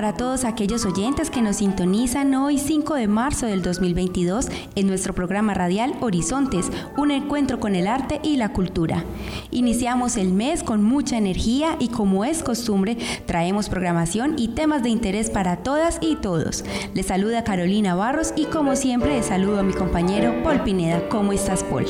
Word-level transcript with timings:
Para 0.00 0.14
todos 0.14 0.46
aquellos 0.46 0.86
oyentes 0.86 1.28
que 1.28 1.42
nos 1.42 1.56
sintonizan 1.56 2.34
hoy 2.34 2.56
5 2.56 2.94
de 2.94 3.06
marzo 3.06 3.44
del 3.44 3.60
2022 3.60 4.48
en 4.74 4.86
nuestro 4.86 5.14
programa 5.14 5.52
radial 5.52 5.94
Horizontes, 6.00 6.72
un 6.96 7.10
encuentro 7.10 7.60
con 7.60 7.76
el 7.76 7.86
arte 7.86 8.18
y 8.22 8.38
la 8.38 8.54
cultura. 8.54 9.04
Iniciamos 9.50 10.16
el 10.16 10.32
mes 10.32 10.62
con 10.62 10.82
mucha 10.82 11.18
energía 11.18 11.76
y 11.78 11.88
como 11.88 12.24
es 12.24 12.42
costumbre 12.42 12.96
traemos 13.26 13.68
programación 13.68 14.36
y 14.38 14.48
temas 14.48 14.82
de 14.82 14.88
interés 14.88 15.28
para 15.28 15.58
todas 15.58 15.98
y 16.00 16.16
todos. 16.16 16.64
Les 16.94 17.04
saluda 17.04 17.44
Carolina 17.44 17.94
Barros 17.94 18.32
y 18.36 18.46
como 18.46 18.76
siempre 18.76 19.18
les 19.18 19.26
saludo 19.26 19.60
a 19.60 19.62
mi 19.62 19.74
compañero 19.74 20.32
Paul 20.42 20.62
Pineda. 20.62 21.10
¿Cómo 21.10 21.34
estás 21.34 21.62
Paul? 21.62 21.84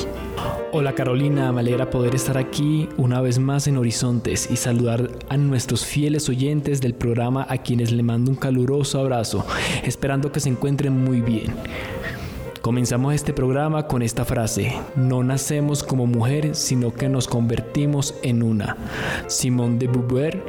Hola 0.72 0.94
Carolina, 0.94 1.50
me 1.50 1.62
alegra 1.62 1.90
poder 1.90 2.14
estar 2.14 2.38
aquí 2.38 2.88
una 2.96 3.20
vez 3.20 3.40
más 3.40 3.66
en 3.66 3.76
Horizontes 3.76 4.48
y 4.52 4.56
saludar 4.56 5.10
a 5.28 5.36
nuestros 5.36 5.84
fieles 5.84 6.28
oyentes 6.28 6.80
del 6.80 6.94
programa 6.94 7.44
a 7.48 7.58
quienes 7.58 7.90
le 7.90 8.04
mando 8.04 8.30
un 8.30 8.36
caluroso 8.36 9.00
abrazo, 9.00 9.44
esperando 9.82 10.30
que 10.30 10.38
se 10.38 10.48
encuentren 10.48 10.92
muy 10.92 11.22
bien. 11.22 11.56
Comenzamos 12.60 13.14
este 13.14 13.32
programa 13.32 13.88
con 13.88 14.02
esta 14.02 14.24
frase, 14.24 14.72
no 14.94 15.24
nacemos 15.24 15.82
como 15.82 16.06
mujer, 16.06 16.54
sino 16.54 16.94
que 16.94 17.08
nos 17.08 17.26
convertimos 17.26 18.14
en 18.22 18.44
una. 18.44 18.76
Simone 19.26 19.76
de 19.76 19.88
Beauvoir, 19.88 20.40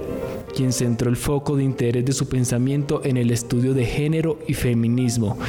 quien 0.62 0.74
centró 0.74 1.10
el 1.10 1.16
foco 1.16 1.58
de 1.58 1.64
interés 1.64 2.06
de 2.06 2.14
su 2.14 2.30
pensamiento 2.30 3.02
en 3.04 3.18
el 3.18 3.32
estudio 3.32 3.74
de 3.74 3.84
género 3.84 4.38
y 4.48 4.54
feminismo. 4.54 5.40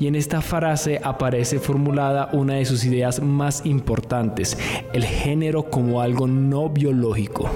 Y 0.00 0.06
en 0.06 0.14
esta 0.14 0.40
frase 0.40 0.98
aparece 1.04 1.58
formulada 1.58 2.30
una 2.32 2.54
de 2.54 2.64
sus 2.64 2.82
ideas 2.86 3.22
más 3.22 3.66
importantes, 3.66 4.56
el 4.94 5.04
género 5.04 5.64
como 5.64 6.00
algo 6.00 6.26
no 6.26 6.70
biológico. 6.70 7.50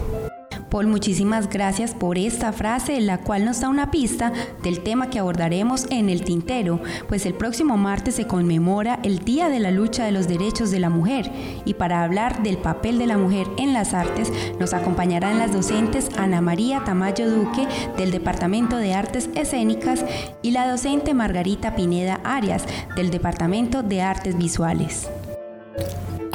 Paul, 0.76 0.88
muchísimas 0.88 1.48
gracias 1.48 1.94
por 1.94 2.18
esta 2.18 2.52
frase, 2.52 3.00
la 3.00 3.16
cual 3.16 3.46
nos 3.46 3.60
da 3.60 3.70
una 3.70 3.90
pista 3.90 4.30
del 4.62 4.82
tema 4.82 5.08
que 5.08 5.18
abordaremos 5.18 5.86
en 5.88 6.10
el 6.10 6.22
tintero, 6.22 6.82
pues 7.08 7.24
el 7.24 7.32
próximo 7.32 7.78
martes 7.78 8.16
se 8.16 8.26
conmemora 8.26 9.00
el 9.02 9.20
Día 9.20 9.48
de 9.48 9.58
la 9.58 9.70
Lucha 9.70 10.04
de 10.04 10.12
los 10.12 10.28
Derechos 10.28 10.70
de 10.70 10.78
la 10.78 10.90
Mujer 10.90 11.32
y 11.64 11.72
para 11.72 12.04
hablar 12.04 12.42
del 12.42 12.58
papel 12.58 12.98
de 12.98 13.06
la 13.06 13.16
mujer 13.16 13.46
en 13.56 13.72
las 13.72 13.94
artes 13.94 14.30
nos 14.60 14.74
acompañarán 14.74 15.38
las 15.38 15.54
docentes 15.54 16.10
Ana 16.18 16.42
María 16.42 16.84
Tamayo 16.84 17.30
Duque 17.30 17.66
del 17.96 18.10
Departamento 18.10 18.76
de 18.76 18.92
Artes 18.92 19.30
Escénicas 19.34 20.04
y 20.42 20.50
la 20.50 20.68
docente 20.68 21.14
Margarita 21.14 21.74
Pineda 21.74 22.20
Arias 22.22 22.66
del 22.96 23.10
Departamento 23.10 23.82
de 23.82 24.02
Artes 24.02 24.36
Visuales. 24.36 25.08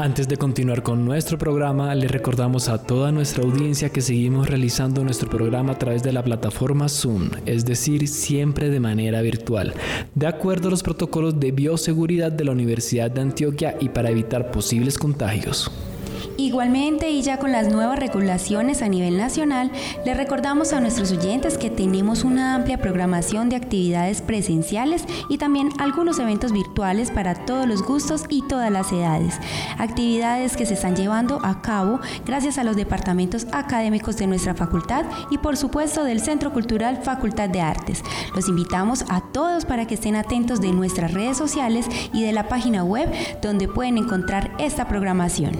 Antes 0.02 0.28
de 0.28 0.36
continuar 0.36 0.82
con 0.82 1.06
nuestro 1.06 1.38
programa, 1.38 1.94
le 1.94 2.08
recordamos 2.08 2.70
a 2.70 2.82
toda 2.82 3.12
nuestra 3.12 3.44
audiencia 3.44 3.92
que 3.92 4.02
seguimos 4.02 4.50
realizando 4.50 5.04
nuestro 5.04 5.30
programa 5.30 5.74
a 5.74 5.78
través 5.78 6.02
de 6.02 6.12
la 6.12 6.24
plataforma 6.24 6.90
Zoom, 6.90 7.30
es 7.46 7.66
decir, 7.66 8.08
siempre 8.08 8.72
de 8.72 8.80
manera 8.80 9.22
virtual, 9.22 9.76
de 10.16 10.26
acuerdo 10.26 10.70
a 10.70 10.72
los 10.72 10.82
protocolos 10.82 11.40
de 11.40 11.52
bioseguridad 11.52 12.32
de 12.32 12.46
la 12.46 12.52
Universidad 12.52 13.12
de 13.12 13.22
Antioquia 13.22 13.78
y 13.80 13.90
para 13.90 14.10
evitar 14.10 14.50
posibles 14.50 14.98
contagios. 14.98 15.70
Igualmente 16.38 17.10
y 17.10 17.22
ya 17.22 17.38
con 17.38 17.52
las 17.52 17.70
nuevas 17.70 18.00
regulaciones 18.00 18.82
a 18.82 18.90
nivel 18.90 19.18
nacional, 19.18 19.72
le 20.06 20.14
recordamos 20.14 20.74
a 20.74 20.80
nuestros 20.80 21.12
oyentes 21.12 21.58
que 21.58 21.70
tenemos 21.70 22.24
una 22.24 22.56
amplia 22.56 22.78
programación 22.78 23.50
de 23.50 23.56
actividades 23.56 24.22
presenciales 24.22 25.06
y 25.30 25.38
también 25.38 25.70
algunos 25.80 26.20
eventos 26.20 26.52
virtuales 26.52 27.12
para 27.12 27.46
todos 27.46 27.68
los 27.68 27.84
gustos 27.84 28.24
y 28.30 28.42
todas 28.48 28.72
las 28.72 28.92
edades. 28.92 29.36
Actividades 29.78 30.58
que 30.58 30.66
se 30.66 30.74
están 30.74 30.96
llevando 30.96 31.40
a 31.44 31.62
cabo 31.62 32.00
gracias 32.26 32.58
a 32.58 32.64
los 32.64 32.76
departamentos 32.76 33.48
académicos 33.52 34.18
de 34.18 34.28
nuestra 34.28 34.54
facultad 34.54 35.06
y 35.30 35.38
por 35.38 35.58
supuesto 35.58 36.04
del 36.04 36.20
Centro 36.20 36.54
Cultural 36.54 37.02
Facultad 37.04 37.50
de 37.50 37.62
Artes. 37.62 38.04
Los 38.36 38.50
invitamos 38.50 39.06
a 39.10 39.22
todos 39.32 39.66
para 39.66 39.86
que 39.86 39.96
estén 39.96 40.16
atentos 40.16 40.62
de 40.62 40.72
nuestras 40.72 41.14
redes 41.14 41.38
sociales 41.38 41.88
y 42.14 42.24
de 42.24 42.32
la 42.32 42.48
página 42.48 42.84
web 42.84 43.10
donde 43.42 43.68
pueden 43.68 43.98
encontrar 43.98 44.52
esta 44.60 44.88
programación. 44.88 45.54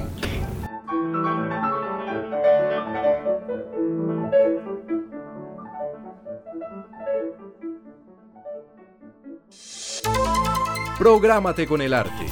Prográmate 11.02 11.66
con 11.66 11.82
el 11.82 11.96
arte. 11.96 12.28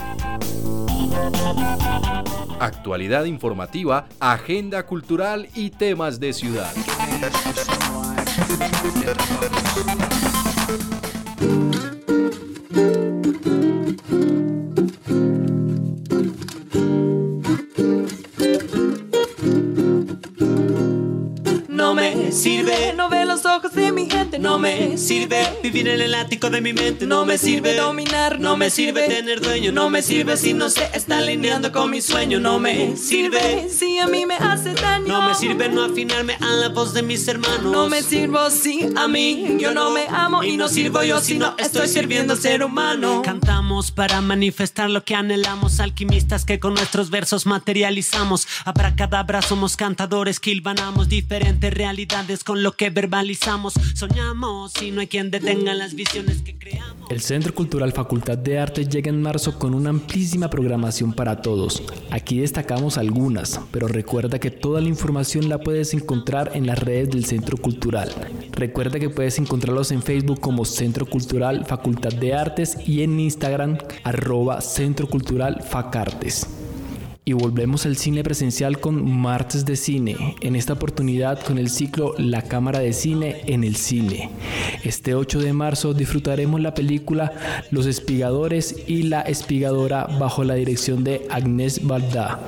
Actualidad 2.59 3.25
informativa, 3.25 4.05
agenda 4.19 4.85
cultural 4.85 5.49
y 5.55 5.71
temas 5.71 6.19
de 6.19 6.33
ciudad. 6.33 6.71
No 24.39 24.57
me 24.57 24.97
sirve 24.97 25.59
vivir 25.61 25.87
en 25.89 26.01
el 26.01 26.15
ático 26.15 26.49
de 26.49 26.61
mi 26.61 26.73
mente, 26.73 27.05
no 27.05 27.25
me 27.25 27.37
sirve 27.37 27.75
dominar, 27.75 28.39
no 28.39 28.55
me 28.57 28.69
sirve 28.69 29.07
tener 29.07 29.41
dueño, 29.41 29.71
no 29.71 29.89
me 29.89 30.01
sirve 30.01 30.37
si 30.37 30.53
no 30.53 30.69
se 30.69 30.85
está 30.93 31.19
alineando 31.19 31.71
con 31.71 31.91
mi 31.91 32.01
sueño, 32.01 32.39
no 32.39 32.59
me 32.59 32.95
sirve 32.95 33.67
si 33.69 33.97
a 33.99 34.07
mí 34.07 34.25
me 34.25 34.35
hace 34.35 34.73
daño, 34.73 35.07
no 35.07 35.27
me 35.27 35.35
sirve 35.35 35.69
no 35.69 35.83
afinarme 35.83 36.37
a 36.39 36.55
la 36.55 36.69
voz 36.69 36.93
de 36.93 37.03
mis 37.03 37.27
hermanos, 37.27 37.71
no 37.71 37.89
me 37.89 38.01
sirvo 38.01 38.49
si 38.49 38.89
a 38.95 39.07
mí 39.07 39.57
yo 39.59 39.73
no 39.73 39.91
me 39.91 40.07
amo 40.07 40.43
y 40.43 40.57
no 40.57 40.69
sirvo 40.69 41.03
yo 41.03 41.19
si 41.19 41.37
no 41.37 41.55
estoy 41.57 41.87
sirviendo 41.87 42.33
al 42.33 42.39
ser 42.39 42.63
humano. 42.63 43.21
Cantamos 43.23 43.58
para 43.79 44.19
manifestar 44.21 44.89
lo 44.89 45.03
que 45.05 45.15
anhelamos, 45.15 45.79
alquimistas 45.79 46.43
que 46.43 46.59
con 46.59 46.73
nuestros 46.73 47.09
versos 47.09 47.45
materializamos, 47.45 48.47
abracadabra 48.65 49.41
somos 49.41 49.77
cantadores 49.77 50.39
que 50.39 50.51
hilvanamos 50.51 51.07
diferentes 51.07 51.73
realidades 51.73 52.43
con 52.43 52.61
lo 52.61 52.73
que 52.73 52.89
verbalizamos. 52.89 53.73
Soñamos 53.95 54.73
y 54.81 54.91
no 54.91 55.01
hay 55.01 55.07
quien 55.07 55.31
detenga 55.31 55.73
las 55.73 55.93
visiones 55.93 56.41
que 56.41 56.57
creamos. 56.57 57.09
El 57.09 57.21
Centro 57.21 57.55
Cultural 57.55 57.91
Facultad 57.91 58.37
de 58.37 58.59
Artes 58.59 58.89
llega 58.89 59.09
en 59.09 59.21
marzo 59.21 59.57
con 59.57 59.73
una 59.73 59.89
amplísima 59.89 60.49
programación 60.49 61.13
para 61.13 61.41
todos. 61.41 61.81
Aquí 62.11 62.39
destacamos 62.39 62.97
algunas, 62.97 63.59
pero 63.71 63.87
recuerda 63.87 64.39
que 64.39 64.51
toda 64.51 64.81
la 64.81 64.89
información 64.89 65.49
la 65.49 65.59
puedes 65.59 65.93
encontrar 65.93 66.51
en 66.53 66.67
las 66.67 66.77
redes 66.77 67.09
del 67.09 67.25
Centro 67.25 67.57
Cultural. 67.57 68.13
Recuerda 68.51 68.99
que 68.99 69.09
puedes 69.09 69.39
encontrarlos 69.39 69.91
en 69.91 70.03
Facebook 70.03 70.39
como 70.39 70.65
Centro 70.65 71.05
Cultural 71.05 71.65
Facultad 71.65 72.11
de 72.11 72.33
Artes 72.33 72.77
y 72.85 73.01
en 73.01 73.19
Instagram 73.19 73.68
arroba 74.03 74.61
Centro 74.61 75.07
Cultural 75.07 75.61
Facartes. 75.61 76.47
y 77.25 77.33
volvemos 77.33 77.85
al 77.85 77.95
cine 77.95 78.23
presencial 78.23 78.79
con 78.79 79.07
Martes 79.07 79.63
de 79.63 79.75
Cine, 79.75 80.35
en 80.41 80.55
esta 80.55 80.73
oportunidad 80.73 81.39
con 81.45 81.59
el 81.59 81.69
ciclo 81.69 82.15
La 82.17 82.41
Cámara 82.41 82.79
de 82.79 82.91
Cine 82.91 83.41
en 83.45 83.63
el 83.63 83.75
Cine. 83.75 84.31
Este 84.83 85.13
8 85.13 85.39
de 85.39 85.53
marzo 85.53 85.93
disfrutaremos 85.93 86.59
la 86.59 86.73
película 86.73 87.31
Los 87.69 87.85
Espigadores 87.85 88.75
y 88.87 89.03
la 89.03 89.21
Espigadora 89.21 90.07
bajo 90.19 90.43
la 90.43 90.55
dirección 90.55 91.03
de 91.03 91.27
Agnès 91.29 91.85
Balda. 91.85 92.39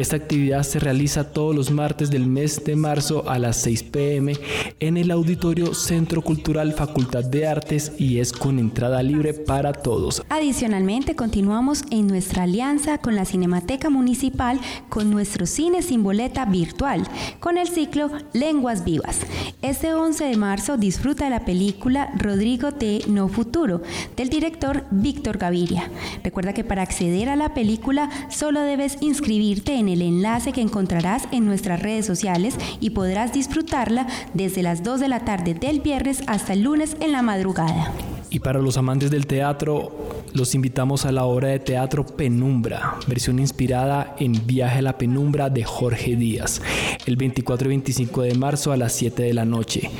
Esta 0.00 0.16
actividad 0.16 0.62
se 0.62 0.78
realiza 0.78 1.30
todos 1.30 1.54
los 1.54 1.70
martes 1.70 2.10
del 2.10 2.26
mes 2.26 2.64
de 2.64 2.74
marzo 2.74 3.28
a 3.28 3.38
las 3.38 3.58
6 3.58 3.82
pm 3.82 4.32
en 4.80 4.96
el 4.96 5.10
Auditorio 5.10 5.74
Centro 5.74 6.22
Cultural 6.22 6.72
Facultad 6.72 7.22
de 7.22 7.46
Artes 7.46 7.92
y 7.98 8.18
es 8.18 8.32
con 8.32 8.58
entrada 8.58 9.02
libre 9.02 9.34
para 9.34 9.74
todos. 9.74 10.22
Adicionalmente, 10.30 11.14
continuamos 11.14 11.84
en 11.90 12.06
nuestra 12.06 12.44
alianza 12.44 12.96
con 12.96 13.14
la 13.14 13.26
Cinemateca 13.26 13.90
Municipal 13.90 14.58
con 14.88 15.10
nuestro 15.10 15.44
cine 15.44 15.82
sin 15.82 16.02
boleta 16.02 16.46
virtual, 16.46 17.06
con 17.38 17.58
el 17.58 17.68
ciclo 17.68 18.10
Lenguas 18.32 18.86
Vivas. 18.86 19.18
Este 19.60 19.92
11 19.92 20.24
de 20.24 20.36
marzo 20.38 20.78
disfruta 20.78 21.24
de 21.24 21.30
la 21.30 21.44
película 21.44 22.10
Rodrigo 22.16 22.70
de 22.70 23.04
No 23.06 23.28
Futuro 23.28 23.82
del 24.16 24.30
director 24.30 24.86
Víctor 24.90 25.36
Gaviria. 25.36 25.90
Recuerda 26.24 26.54
que 26.54 26.64
para 26.64 26.80
acceder 26.80 27.28
a 27.28 27.36
la 27.36 27.52
película 27.52 28.08
solo 28.30 28.62
debes 28.62 28.96
inscribirte 29.02 29.74
en 29.74 29.89
el 29.90 30.02
enlace 30.02 30.52
que 30.52 30.60
encontrarás 30.60 31.28
en 31.32 31.44
nuestras 31.44 31.82
redes 31.82 32.06
sociales 32.06 32.56
y 32.80 32.90
podrás 32.90 33.32
disfrutarla 33.32 34.06
desde 34.34 34.62
las 34.62 34.82
2 34.82 35.00
de 35.00 35.08
la 35.08 35.24
tarde 35.24 35.54
del 35.54 35.80
viernes 35.80 36.22
hasta 36.26 36.54
el 36.54 36.62
lunes 36.62 36.96
en 37.00 37.12
la 37.12 37.22
madrugada. 37.22 37.92
Y 38.30 38.38
para 38.38 38.60
los 38.60 38.76
amantes 38.76 39.10
del 39.10 39.26
teatro, 39.26 40.19
los 40.32 40.54
invitamos 40.54 41.04
a 41.04 41.12
la 41.12 41.24
obra 41.24 41.48
de 41.48 41.58
teatro 41.58 42.04
Penumbra, 42.06 42.96
versión 43.06 43.38
inspirada 43.38 44.14
en 44.18 44.46
Viaje 44.46 44.78
a 44.78 44.82
la 44.82 44.98
Penumbra 44.98 45.50
de 45.50 45.64
Jorge 45.64 46.16
Díaz, 46.16 46.62
el 47.06 47.16
24 47.16 47.66
y 47.66 47.70
25 47.70 48.22
de 48.22 48.34
marzo 48.34 48.72
a 48.72 48.76
las 48.76 48.92
7 48.92 49.22
de 49.22 49.34
la 49.34 49.44
noche. 49.44 49.90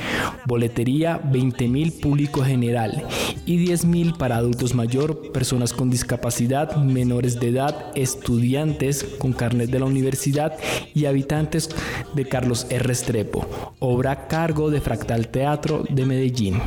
Boletería 0.45 1.21
20.000 1.21 1.99
público 1.99 2.43
general 2.43 3.05
y 3.45 3.65
10.000 3.65 4.17
para 4.17 4.37
adultos 4.37 4.73
mayor, 4.73 5.31
personas 5.31 5.73
con 5.73 5.89
discapacidad, 5.89 6.75
menores 6.77 7.39
de 7.39 7.49
edad, 7.49 7.91
estudiantes 7.95 9.05
con 9.19 9.33
carnet 9.33 9.69
de 9.69 9.79
la 9.79 9.85
universidad 9.85 10.57
y 10.93 11.05
habitantes 11.05 11.69
de 12.13 12.25
Carlos 12.25 12.67
R. 12.69 12.91
Estrepo. 12.91 13.47
Obra 13.79 14.11
a 14.11 14.27
cargo 14.27 14.69
de 14.69 14.81
Fractal 14.81 15.29
Teatro 15.29 15.83
de 15.89 16.05
Medellín. 16.05 16.59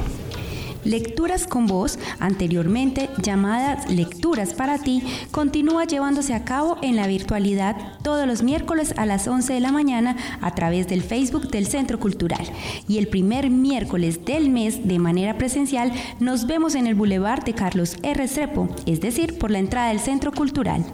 Lecturas 0.84 1.46
con 1.46 1.66
Voz, 1.66 1.98
anteriormente 2.20 3.08
llamadas 3.22 3.90
Lecturas 3.90 4.52
para 4.54 4.78
ti, 4.78 5.02
continúa 5.30 5.84
llevándose 5.84 6.34
a 6.34 6.44
cabo 6.44 6.76
en 6.82 6.96
la 6.96 7.06
virtualidad 7.06 7.76
todos 8.02 8.26
los 8.26 8.42
miércoles 8.42 8.94
a 8.96 9.06
las 9.06 9.26
11 9.26 9.54
de 9.54 9.60
la 9.60 9.72
mañana 9.72 10.16
a 10.40 10.54
través 10.54 10.86
del 10.86 11.02
Facebook 11.02 11.48
del 11.48 11.66
Centro 11.66 11.98
Cultural. 11.98 12.44
Y 12.86 12.98
el 12.98 13.08
primer 13.08 13.50
miércoles 13.50 14.24
del 14.24 14.50
mes, 14.50 14.86
de 14.86 14.98
manera 14.98 15.38
presencial, 15.38 15.92
nos 16.20 16.46
vemos 16.46 16.74
en 16.74 16.86
el 16.86 16.94
Boulevard 16.94 17.44
de 17.44 17.54
Carlos 17.54 17.96
R. 18.02 18.28
Strepo, 18.28 18.68
es 18.86 19.00
decir, 19.00 19.38
por 19.38 19.50
la 19.50 19.58
entrada 19.58 19.88
del 19.88 20.00
Centro 20.00 20.32
Cultural. 20.32 20.84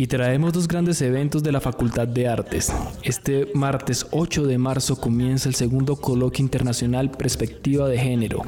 Y 0.00 0.06
traemos 0.06 0.52
dos 0.52 0.68
grandes 0.68 1.02
eventos 1.02 1.42
de 1.42 1.50
la 1.50 1.60
Facultad 1.60 2.06
de 2.06 2.28
Artes. 2.28 2.72
Este 3.02 3.48
martes 3.52 4.06
8 4.12 4.46
de 4.46 4.56
marzo 4.56 4.94
comienza 5.00 5.48
el 5.48 5.56
segundo 5.56 5.96
coloquio 5.96 6.44
internacional 6.44 7.10
Perspectiva 7.10 7.88
de 7.88 7.98
Género 7.98 8.42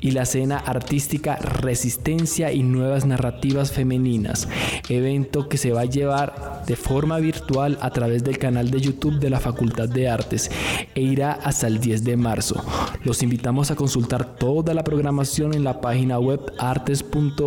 y 0.00 0.10
la 0.10 0.24
cena 0.24 0.58
artística 0.58 1.36
Resistencia 1.36 2.52
y 2.52 2.64
Nuevas 2.64 3.06
Narrativas 3.06 3.70
Femeninas, 3.70 4.48
evento 4.88 5.48
que 5.48 5.58
se 5.58 5.70
va 5.70 5.82
a 5.82 5.84
llevar 5.84 6.64
de 6.66 6.74
forma 6.74 7.18
virtual 7.18 7.78
a 7.82 7.90
través 7.90 8.24
del 8.24 8.38
canal 8.38 8.72
de 8.72 8.80
YouTube 8.80 9.20
de 9.20 9.30
la 9.30 9.38
Facultad 9.38 9.88
de 9.88 10.08
Artes 10.08 10.50
e 10.96 11.02
irá 11.02 11.34
hasta 11.34 11.68
el 11.68 11.78
10 11.78 12.02
de 12.02 12.16
marzo. 12.16 12.64
Los 13.04 13.22
invitamos 13.22 13.70
a 13.70 13.76
consultar 13.76 14.34
toda 14.34 14.74
la 14.74 14.82
programación 14.82 15.54
en 15.54 15.62
la 15.62 15.80
página 15.80 16.18
web 16.18 16.40
artes.uda.edu.co. 16.58 17.46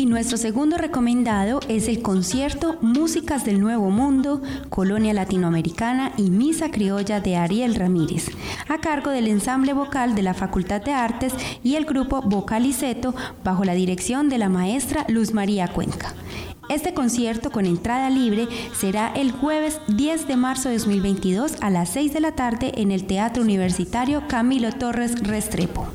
Y 0.00 0.06
nuestro 0.06 0.38
segundo 0.38 0.78
recomendado 0.78 1.60
es 1.68 1.86
el 1.86 2.00
concierto 2.00 2.78
Músicas 2.80 3.44
del 3.44 3.60
Nuevo 3.60 3.90
Mundo, 3.90 4.40
Colonia 4.70 5.12
Latinoamericana 5.12 6.12
y 6.16 6.30
Misa 6.30 6.70
Criolla 6.70 7.20
de 7.20 7.36
Ariel 7.36 7.74
Ramírez, 7.74 8.30
a 8.70 8.78
cargo 8.78 9.10
del 9.10 9.26
ensamble 9.26 9.74
vocal 9.74 10.14
de 10.14 10.22
la 10.22 10.32
Facultad 10.32 10.80
de 10.80 10.94
Artes 10.94 11.34
y 11.62 11.74
el 11.74 11.84
grupo 11.84 12.22
Vocaliceto 12.22 13.14
bajo 13.44 13.64
la 13.64 13.74
dirección 13.74 14.30
de 14.30 14.38
la 14.38 14.48
maestra 14.48 15.04
Luz 15.06 15.34
María 15.34 15.68
Cuenca. 15.68 16.14
Este 16.70 16.94
concierto 16.94 17.50
con 17.50 17.66
entrada 17.66 18.08
libre 18.08 18.48
será 18.74 19.12
el 19.12 19.32
jueves 19.32 19.80
10 19.88 20.26
de 20.26 20.36
marzo 20.36 20.70
de 20.70 20.78
2022 20.78 21.56
a 21.60 21.68
las 21.68 21.90
6 21.90 22.14
de 22.14 22.20
la 22.20 22.32
tarde 22.32 22.72
en 22.76 22.90
el 22.90 23.06
Teatro 23.06 23.42
Universitario 23.42 24.22
Camilo 24.28 24.72
Torres 24.72 25.20
Restrepo. 25.20 25.88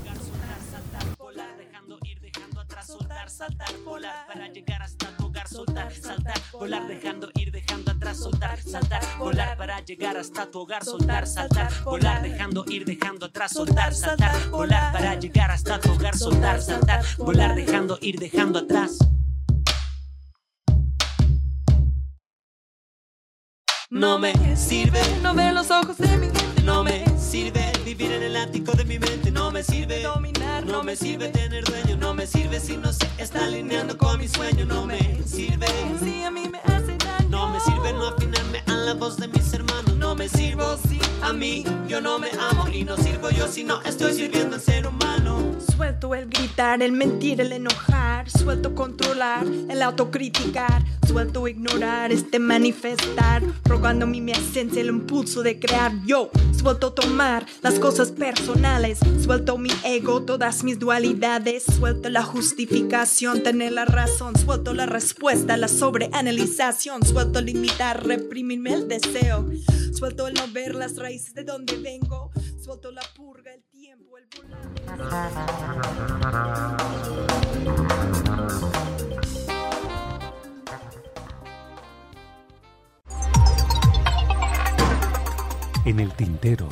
Volar 4.05 4.27
para 4.27 4.47
llegar 4.49 4.81
hasta 4.83 5.07
tu 5.17 5.25
hogar, 5.25 5.47
soltar, 5.47 5.91
saltar, 5.93 6.41
volar, 6.51 6.87
dejando 6.87 7.29
ir, 7.35 7.51
dejando 7.51 7.91
atrás, 7.91 8.19
soltar, 8.19 8.61
saltar, 8.61 9.01
volar 9.17 9.57
para 9.57 9.79
llegar 9.81 10.17
hasta 10.17 10.45
tu 10.51 10.59
hogar, 10.59 10.83
soltar, 10.83 11.27
saltar, 11.27 11.71
volar, 11.83 12.21
dejando 12.21 12.65
ir, 12.67 12.85
dejando 12.85 13.25
atrás, 13.25 13.51
soltar, 13.53 13.93
saltar, 13.93 14.49
volar 14.49 14.93
para 14.93 15.15
llegar 15.15 15.51
hasta 15.51 15.79
tu 15.79 15.91
hogar, 15.91 16.15
soltar, 16.15 16.61
saltar, 16.61 17.03
volar, 17.17 17.55
dejando 17.55 17.97
ir, 18.01 18.19
dejando 18.19 18.59
atrás. 18.59 18.99
No 23.89 24.19
me 24.19 24.33
sirve, 24.55 25.01
no 25.23 25.33
ve 25.33 25.51
los 25.51 25.71
ojos 25.71 25.97
de 25.97 26.17
mi 26.17 26.27
el 28.35 28.41
ático 28.41 28.73
de 28.73 28.85
mi 28.85 28.99
mente, 28.99 29.31
no 29.31 29.51
me 29.51 29.63
sirve 29.63 30.01
dominar, 30.03 30.65
no 30.65 30.83
me 30.83 30.95
sirve 30.95 31.29
tener 31.29 31.63
dueño, 31.63 31.95
no 31.97 32.13
me 32.13 32.27
sirve 32.27 32.59
si 32.59 32.75
no 32.75 32.91
se 32.91 33.07
está 33.17 33.45
alineando 33.45 33.97
con 33.97 34.19
mi 34.19 34.27
sueño, 34.27 34.65
no 34.65 34.85
me 34.85 34.99
sirve. 35.25 35.67
Si 36.03 36.23
a 36.23 36.31
mí 36.31 36.47
me 36.49 36.59
hace 36.59 36.97
daño, 36.97 37.29
no 37.29 37.49
me 37.49 37.59
sirve 37.59 37.93
no 37.93 38.07
afinarme 38.07 38.61
a 38.67 38.73
la 38.73 38.93
voz 38.93 39.17
de 39.17 39.27
mis 39.27 39.53
hermanos, 39.53 39.95
no 39.95 40.15
me 40.15 40.27
sirvo. 40.27 40.77
Si 40.87 40.99
a 41.21 41.31
mí 41.31 41.63
yo 41.87 42.01
no 42.01 42.19
me 42.19 42.29
amo 42.51 42.67
y 42.67 42.83
no 42.83 42.97
sirvo 42.97 43.29
yo 43.29 43.47
si 43.47 43.63
no 43.63 43.81
estoy 43.83 44.13
sirviendo 44.13 44.55
al 44.55 44.61
ser 44.61 44.87
humano. 44.87 45.54
Suelto 45.75 46.15
el 46.15 46.29
gritar, 46.29 46.81
el 46.81 46.93
mentir, 46.93 47.41
el 47.41 47.51
enojar, 47.51 48.29
suelto 48.29 48.73
controlar, 48.73 49.45
el 49.45 49.81
autocriticar, 49.81 50.81
suelto 51.05 51.49
ignorar, 51.49 52.13
este 52.13 52.39
manifestar, 52.39 53.43
rogando 53.65 54.07
mi, 54.07 54.31
esencia, 54.31 54.81
el 54.81 54.87
impulso 54.87 55.43
de 55.43 55.59
crear. 55.59 55.91
Yo 56.05 56.31
suelto 56.57 56.93
tomar 56.93 57.45
las 57.61 57.77
cosas 57.77 58.13
personales, 58.13 58.99
suelto 59.21 59.57
mi 59.57 59.69
ego, 59.83 60.23
todas 60.23 60.63
mis 60.63 60.79
dualidades, 60.79 61.65
suelto 61.65 62.07
la 62.09 62.23
justificación, 62.23 63.43
tener 63.43 63.73
la 63.73 63.83
razón, 63.83 64.37
suelto 64.37 64.73
la 64.73 64.85
respuesta, 64.85 65.57
la 65.57 65.67
sobreanalización, 65.67 67.05
suelto 67.05 67.41
limitar, 67.41 68.07
reprimirme 68.07 68.73
el 68.73 68.87
deseo, 68.87 69.45
suelto 69.93 70.29
el 70.29 70.35
no 70.35 70.47
ver 70.53 70.73
las 70.73 70.95
raíces 70.95 71.33
de 71.33 71.43
donde 71.43 71.75
vengo, 71.77 72.31
suelto 72.63 72.91
la 72.91 73.03
purga, 73.13 73.53
el 73.53 73.61
En 85.85 85.99
el 85.99 86.11
tintero. 86.13 86.67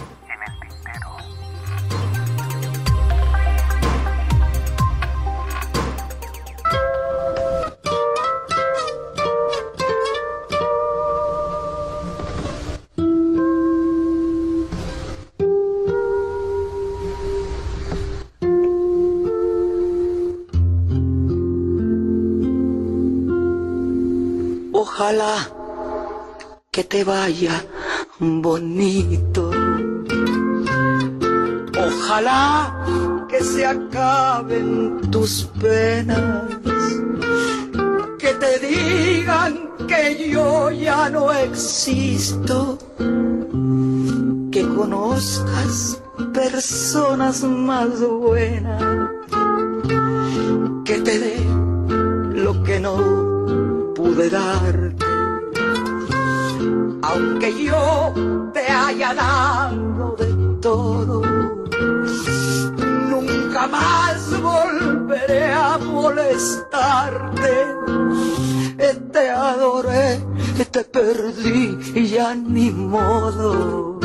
Ojalá 24.86 25.38
que 26.70 26.84
te 26.84 27.06
vaya 27.06 27.56
bonito. 28.20 29.50
Ojalá 31.88 32.84
que 33.30 33.42
se 33.42 33.66
acaben 33.66 35.00
tus 35.10 35.44
penas, 35.62 36.50
que 38.20 38.34
te 38.34 38.60
digan 38.60 39.70
que 39.88 40.30
yo 40.30 40.70
ya 40.70 41.10
no 41.10 41.32
existo, 41.32 42.78
que 44.52 44.68
conozcas 44.68 46.02
personas 46.34 47.42
más 47.42 48.02
buenas, 48.02 49.03
Aunque 57.02 57.66
yo 57.66 58.14
te 58.54 58.62
haya 58.62 59.14
dado 59.16 60.16
de 60.20 60.60
todo, 60.62 61.22
nunca 63.10 63.68
más 63.68 64.40
volveré 64.40 65.52
a 65.52 65.80
molestarte. 65.80 67.76
Te 69.12 69.30
adoré, 69.30 70.20
te 70.72 70.84
perdí 70.84 71.78
y 71.96 72.08
ya 72.08 72.36
ni 72.36 72.70
modo. 72.72 74.00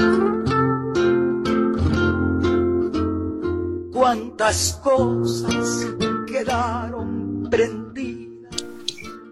Cuántas 3.93 4.81
cosas 4.83 5.87
quedaron 6.27 7.49
prendidas. 7.51 7.98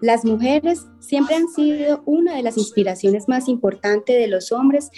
Las 0.01 0.25
mujeres 0.25 0.85
siempre 0.99 1.35
han 1.35 1.47
sido 1.47 2.03
una 2.05 2.35
de 2.35 2.43
las 2.43 2.57
inspiraciones 2.57 3.27
más 3.27 3.47
importantes 3.47 4.17
de 4.17 4.27
los 4.27 4.51
hombres 4.51 4.89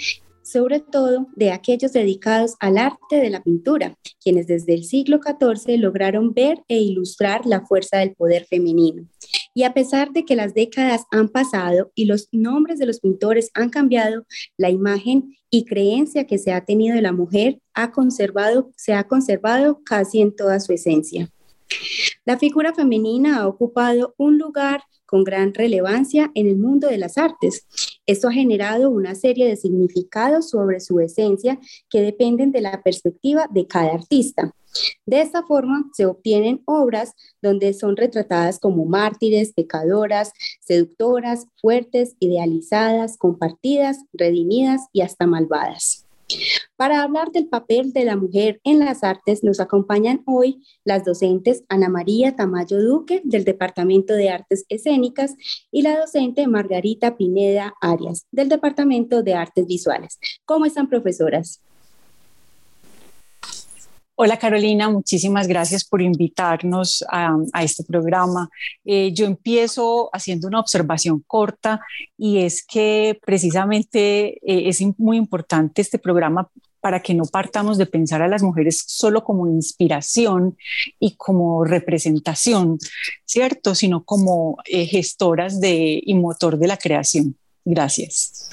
sobre 0.49 0.79
todo 0.79 1.27
de 1.35 1.51
aquellos 1.51 1.93
dedicados 1.93 2.55
al 2.59 2.77
arte 2.77 3.17
de 3.17 3.29
la 3.29 3.43
pintura, 3.43 3.95
quienes 4.21 4.47
desde 4.47 4.73
el 4.73 4.83
siglo 4.83 5.19
XIV 5.23 5.77
lograron 5.77 6.33
ver 6.33 6.63
e 6.67 6.79
ilustrar 6.79 7.45
la 7.45 7.65
fuerza 7.65 7.97
del 7.97 8.15
poder 8.15 8.45
femenino. 8.45 9.07
Y 9.53 9.63
a 9.63 9.73
pesar 9.73 10.11
de 10.11 10.25
que 10.25 10.35
las 10.35 10.53
décadas 10.53 11.03
han 11.11 11.29
pasado 11.29 11.91
y 11.93 12.05
los 12.05 12.29
nombres 12.31 12.79
de 12.79 12.87
los 12.87 12.99
pintores 12.99 13.51
han 13.53 13.69
cambiado, 13.69 14.25
la 14.57 14.69
imagen 14.69 15.35
y 15.51 15.65
creencia 15.65 16.25
que 16.25 16.37
se 16.37 16.51
ha 16.51 16.65
tenido 16.65 16.95
de 16.95 17.01
la 17.01 17.11
mujer 17.11 17.59
ha 17.73 17.91
conservado, 17.91 18.71
se 18.75 18.93
ha 18.93 19.07
conservado 19.07 19.81
casi 19.83 20.21
en 20.21 20.35
toda 20.35 20.59
su 20.59 20.73
esencia. 20.73 21.29
La 22.25 22.37
figura 22.37 22.73
femenina 22.73 23.37
ha 23.37 23.47
ocupado 23.47 24.15
un 24.17 24.37
lugar 24.37 24.81
con 25.09 25.23
gran 25.23 25.53
relevancia 25.53 26.31
en 26.35 26.47
el 26.47 26.57
mundo 26.57 26.87
de 26.87 26.99
las 26.99 27.17
artes. 27.17 27.65
Esto 28.05 28.27
ha 28.27 28.31
generado 28.31 28.89
una 28.89 29.15
serie 29.15 29.47
de 29.47 29.55
significados 29.55 30.49
sobre 30.49 30.79
su 30.79 30.99
esencia 30.99 31.59
que 31.89 32.01
dependen 32.01 32.51
de 32.51 32.61
la 32.61 32.83
perspectiva 32.83 33.47
de 33.49 33.65
cada 33.65 33.93
artista. 33.93 34.53
De 35.05 35.21
esta 35.21 35.43
forma 35.43 35.89
se 35.93 36.05
obtienen 36.05 36.61
obras 36.65 37.13
donde 37.41 37.73
son 37.73 37.97
retratadas 37.97 38.59
como 38.59 38.85
mártires, 38.85 39.53
pecadoras, 39.53 40.31
seductoras, 40.61 41.47
fuertes, 41.59 42.15
idealizadas, 42.19 43.17
compartidas, 43.17 43.97
redimidas 44.13 44.81
y 44.93 45.01
hasta 45.01 45.25
malvadas. 45.25 46.08
Para 46.75 47.03
hablar 47.03 47.31
del 47.31 47.47
papel 47.47 47.91
de 47.91 48.05
la 48.05 48.15
mujer 48.15 48.61
en 48.63 48.79
las 48.79 49.03
artes 49.03 49.43
nos 49.43 49.59
acompañan 49.59 50.23
hoy 50.25 50.63
las 50.85 51.03
docentes 51.03 51.63
Ana 51.69 51.89
María 51.89 52.35
Tamayo 52.35 52.81
Duque 52.81 53.21
del 53.25 53.43
Departamento 53.43 54.13
de 54.13 54.29
Artes 54.29 54.65
Escénicas 54.69 55.35
y 55.71 55.81
la 55.81 55.99
docente 55.99 56.47
Margarita 56.47 57.17
Pineda 57.17 57.73
Arias 57.81 58.27
del 58.31 58.49
Departamento 58.49 59.23
de 59.23 59.33
Artes 59.33 59.65
Visuales. 59.65 60.19
¿Cómo 60.45 60.65
están 60.65 60.89
profesoras? 60.89 61.61
Hola 64.21 64.35
Carolina, 64.35 64.89
muchísimas 64.89 65.47
gracias 65.47 65.85
por 65.85 66.01
invitarnos 66.01 67.05
a, 67.09 67.37
este 67.63 67.85
programa. 67.85 68.49
Eh, 68.83 69.13
yo 69.13 69.25
empiezo 69.25 70.09
haciendo 70.11 70.49
una 70.49 70.59
observación 70.59 71.23
corta 71.25 71.79
y 72.17 72.39
es 72.39 72.65
que 72.65 73.17
precisamente 73.25 74.33
eh, 74.45 74.67
es 74.67 74.83
muy 74.97 75.15
importante 75.15 75.81
este 75.81 75.99
programa 75.99 76.49
para 76.81 77.01
que 77.01 77.13
no 77.13 77.23
partamos 77.23 77.77
de 77.77 77.85
pensar 77.85 78.21
a 78.21 78.27
las 78.27 78.43
mujeres 78.43 78.83
solo 78.87 79.23
como 79.23 79.47
inspiración 79.47 80.57
y 80.99 81.15
como 81.15 81.63
representación, 81.63 82.77
¿cierto? 83.23 83.73
Sino 83.73 84.03
como 84.03 84.57
eh, 84.65 84.85
gestoras 84.85 85.61
de, 85.61 86.01
y 86.05 86.13
motor 86.15 86.57
de 86.57 86.67
la 86.67 86.75
creación. 86.75 87.37
Gracias. 87.63 88.49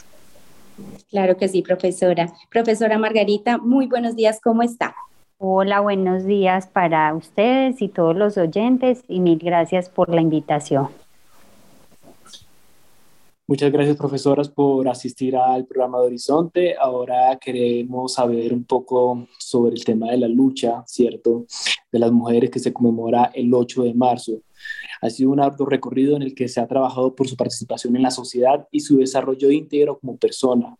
Claro 1.11 1.37
que 1.37 1.49
sí, 1.49 1.62
profesora. 1.62 2.32
Profesora 2.52 2.99
Margarita, 2.99 3.58
muy 3.58 3.88
buenos 3.88 4.14
días, 4.14 4.38
¿cómo 4.40 4.62
está? 4.62 4.94
Hola, 5.38 5.81
buenos 5.81 6.25
días 6.25 6.66
para 6.66 7.14
ustedes 7.14 7.83
y 7.83 7.88
todos 7.88 8.16
los 8.16 8.38
oyentes 8.38 9.05
y 9.07 9.21
mil 9.21 9.38
gracias 9.38 9.90
por 9.90 10.09
la 10.09 10.23
invitación. 10.23 10.88
Muchas 13.47 13.71
gracias, 13.71 13.99
profesoras, 13.99 14.49
por 14.49 14.88
asistir 14.88 15.37
al 15.37 15.66
programa 15.66 16.00
de 16.00 16.07
Horizonte. 16.07 16.75
Ahora 16.76 17.38
queremos 17.38 18.14
saber 18.14 18.55
un 18.55 18.64
poco 18.64 19.28
sobre 19.38 19.75
el 19.75 19.85
tema 19.85 20.11
de 20.11 20.16
la 20.16 20.26
lucha, 20.26 20.83
¿cierto?, 20.87 21.45
de 21.93 21.99
las 21.99 22.11
mujeres 22.11 22.50
que 22.50 22.59
se 22.59 22.73
conmemora 22.73 23.31
el 23.35 23.52
8 23.52 23.83
de 23.83 23.93
marzo. 23.93 24.40
Ha 25.02 25.11
sido 25.11 25.31
un 25.31 25.40
arduo 25.40 25.66
recorrido 25.66 26.16
en 26.16 26.23
el 26.23 26.35
que 26.35 26.49
se 26.49 26.61
ha 26.61 26.66
trabajado 26.66 27.14
por 27.14 27.28
su 27.28 27.37
participación 27.37 27.95
en 27.95 28.02
la 28.02 28.11
sociedad 28.11 28.66
y 28.71 28.81
su 28.81 28.97
desarrollo 28.97 29.50
íntegro 29.50 29.99
como 29.99 30.16
persona. 30.16 30.76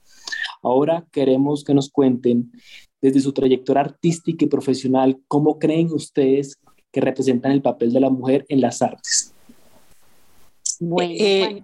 Ahora 0.63 1.07
queremos 1.13 1.63
que 1.63 1.75
nos 1.75 1.91
cuenten 1.91 2.51
desde 3.01 3.21
su 3.21 3.33
trayectoria 3.33 3.83
artística 3.83 4.45
y 4.45 4.49
profesional, 4.49 5.19
¿cómo 5.29 5.59
creen 5.59 5.93
ustedes 5.93 6.59
que 6.91 7.01
representan 7.01 7.53
el 7.53 7.63
papel 7.63 7.93
de 7.93 8.01
la 8.01 8.11
mujer 8.11 8.45
en 8.49 8.61
las 8.61 8.83
artes? 8.83 9.35
Bueno, 10.81 11.15
eh, 11.19 11.63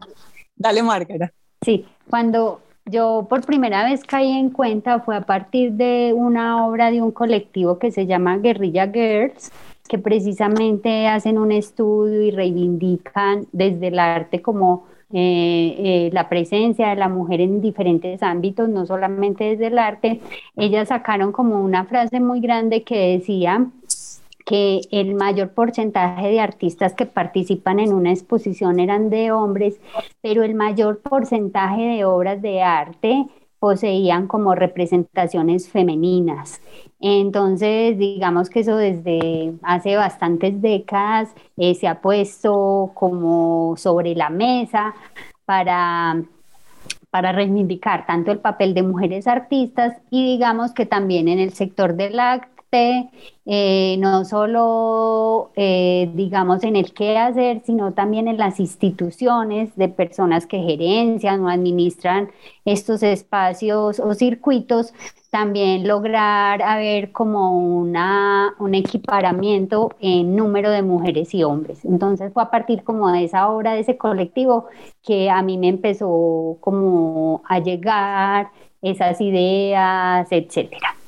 dale, 0.56 0.82
Margarita. 0.82 1.32
Sí, 1.62 1.84
cuando 2.08 2.60
yo 2.84 3.26
por 3.28 3.44
primera 3.44 3.84
vez 3.84 4.02
caí 4.04 4.30
en 4.30 4.50
cuenta 4.50 5.00
fue 5.00 5.16
a 5.16 5.22
partir 5.22 5.72
de 5.72 6.12
una 6.14 6.66
obra 6.66 6.90
de 6.90 7.00
un 7.00 7.12
colectivo 7.12 7.78
que 7.78 7.92
se 7.92 8.06
llama 8.06 8.38
Guerrilla 8.38 8.90
Girls, 8.90 9.50
que 9.88 9.98
precisamente 9.98 11.06
hacen 11.06 11.38
un 11.38 11.52
estudio 11.52 12.22
y 12.22 12.30
reivindican 12.30 13.46
desde 13.52 13.88
el 13.88 13.98
arte 13.98 14.42
como 14.42 14.86
eh, 15.12 15.75
eh, 15.78 16.11
la 16.12 16.28
presencia 16.28 16.88
de 16.88 16.97
la 16.97 17.09
mujer 17.09 17.40
en 17.40 17.61
diferentes 17.61 18.23
ámbitos, 18.23 18.69
no 18.69 18.87
solamente 18.87 19.45
desde 19.45 19.66
el 19.66 19.78
arte, 19.78 20.21
ellas 20.57 20.88
sacaron 20.88 21.33
como 21.33 21.62
una 21.62 21.85
frase 21.85 22.21
muy 22.21 22.40
grande 22.40 22.83
que 22.83 23.12
decía 23.19 23.66
que 24.45 24.81
el 24.90 25.14
mayor 25.14 25.50
porcentaje 25.50 26.28
de 26.28 26.40
artistas 26.40 26.95
que 26.95 27.07
participan 27.07 27.78
en 27.78 27.92
una 27.92 28.11
exposición 28.11 28.81
eran 28.81 29.11
de 29.11 29.33
hombres, 29.33 29.81
pero 30.21 30.42
el 30.42 30.54
mayor 30.54 31.00
porcentaje 31.00 31.83
de 31.83 32.04
obras 32.04 32.42
de 32.42 32.62
arte 32.62 33.26
poseían 33.62 34.26
como 34.26 34.57
representaciones 34.57 35.69
femeninas. 35.69 36.61
Entonces, 36.99 37.97
digamos 37.97 38.50
que 38.50 38.59
eso 38.59 38.75
desde 38.75 39.52
hace 39.62 39.95
bastantes 39.95 40.61
décadas 40.61 41.28
eh, 41.57 41.76
se 41.76 41.87
ha 41.87 42.00
puesto 42.00 42.90
como 42.95 43.76
sobre 43.76 44.16
la 44.16 44.31
mesa 44.31 44.97
para 45.45 46.25
para 47.11 47.31
reivindicar 47.31 48.04
tanto 48.07 48.33
el 48.33 48.40
papel 48.40 48.75
de 48.75 48.83
mujeres 48.83 49.28
artistas 49.28 49.97
y 50.11 50.25
digamos 50.25 50.73
que 50.73 50.87
también 50.87 51.28
en 51.28 51.38
el 51.38 51.52
sector 51.52 51.95
del 51.95 52.19
eh, 52.74 53.96
no 53.98 54.24
solo, 54.24 55.52
eh, 55.56 56.10
digamos, 56.14 56.64
en 56.64 56.76
el 56.76 56.94
qué 56.94 57.18
hacer, 57.18 57.60
sino 57.64 57.92
también 57.92 58.28
en 58.28 58.38
las 58.38 58.60
instituciones 58.60 59.76
de 59.76 59.88
personas 59.88 60.46
que 60.46 60.58
gerencian 60.58 61.42
o 61.42 61.50
administran 61.50 62.30
estos 62.64 63.02
espacios 63.02 64.00
o 64.00 64.14
circuitos, 64.14 64.94
también 65.30 65.86
lograr 65.86 66.62
haber 66.62 67.12
como 67.12 67.58
una, 67.58 68.54
un 68.58 68.74
equiparamiento 68.74 69.90
en 70.00 70.36
número 70.36 70.70
de 70.70 70.82
mujeres 70.82 71.34
y 71.34 71.44
hombres. 71.44 71.84
Entonces 71.84 72.32
fue 72.32 72.42
a 72.42 72.50
partir 72.50 72.84
como 72.84 73.10
de 73.10 73.24
esa 73.24 73.48
obra, 73.50 73.74
de 73.74 73.80
ese 73.80 73.96
colectivo, 73.98 74.66
que 75.02 75.30
a 75.30 75.42
mí 75.42 75.58
me 75.58 75.68
empezó 75.68 76.56
como 76.60 77.42
a 77.48 77.58
llegar 77.60 78.50
esas 78.82 79.20
ideas, 79.20 80.28
etcétera. 80.30 81.01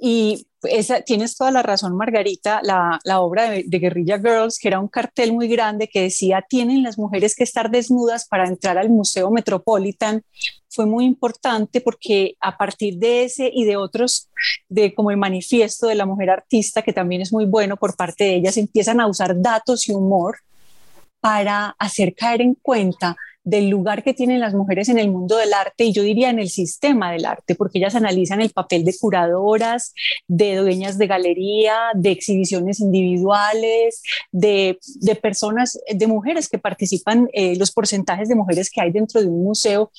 Y 0.00 0.46
esa, 0.62 1.02
tienes 1.02 1.36
toda 1.36 1.50
la 1.50 1.62
razón, 1.62 1.96
Margarita, 1.96 2.60
la, 2.62 3.20
obra 3.20 3.50
de, 3.50 3.64
de, 3.66 3.78
Guerrilla 3.78 4.18
Girls, 4.18 4.58
que 4.58 4.68
era 4.68 4.80
un 4.80 4.88
cartel 4.88 5.32
muy 5.32 5.48
grande 5.48 5.88
que 5.88 6.02
decía, 6.02 6.44
tienen 6.48 6.82
las 6.82 6.98
mujeres 6.98 7.34
que 7.34 7.44
estar 7.44 7.70
desnudas 7.70 8.26
para 8.26 8.46
entrar 8.46 8.78
al 8.78 8.88
Museo 8.88 9.30
Metropolitan, 9.30 10.22
fue 10.70 10.86
muy 10.86 11.04
importante 11.04 11.80
porque 11.80 12.36
a 12.40 12.56
partir 12.56 12.98
de 12.98 13.24
ese 13.24 13.50
y 13.52 13.64
de 13.64 13.76
otros, 13.76 14.28
de 14.68 14.94
como 14.94 15.10
el 15.10 15.16
manifiesto 15.16 15.86
de 15.86 15.94
la 15.94 16.06
mujer 16.06 16.30
artista, 16.30 16.82
que 16.82 16.92
también 16.92 17.22
es 17.22 17.32
muy 17.32 17.46
bueno 17.46 17.76
por 17.76 17.96
parte 17.96 18.24
de 18.24 18.34
ellas, 18.36 18.56
empiezan 18.56 19.00
a 19.00 19.06
usar 19.06 19.40
datos 19.40 19.88
y 19.88 19.92
humor 19.92 20.38
para 21.20 21.74
hacer 21.78 22.14
caer 22.14 22.40
en 22.40 22.54
cuenta 22.54 23.16
del 23.48 23.70
lugar 23.70 24.02
que 24.04 24.12
tienen 24.12 24.40
las 24.40 24.52
mujeres 24.52 24.90
en 24.90 24.98
el 24.98 25.10
mundo 25.10 25.38
del 25.38 25.54
arte 25.54 25.84
y 25.84 25.92
yo 25.92 26.02
diría 26.02 26.28
en 26.28 26.38
el 26.38 26.50
sistema 26.50 27.10
del 27.12 27.24
arte, 27.24 27.54
porque 27.54 27.78
ellas 27.78 27.94
analizan 27.94 28.42
el 28.42 28.50
papel 28.50 28.84
de 28.84 28.94
curadoras, 28.98 29.94
de 30.26 30.56
dueñas 30.56 30.98
de 30.98 31.06
galería, 31.06 31.74
de 31.94 32.10
exhibiciones 32.10 32.80
individuales, 32.80 34.02
de, 34.32 34.78
personas, 35.22 35.80
de 35.90 36.06
mujeres 36.06 36.50
que 36.50 36.58
participan, 36.58 37.30
eh, 37.32 37.56
los 37.56 37.72
porcentajes 37.72 38.28
de 38.28 38.34
mujeres 38.34 38.70
que 38.70 38.82
hay 38.82 38.92
dentro 38.92 39.22
de 39.22 39.28
un 39.28 39.42
museo 39.42 39.90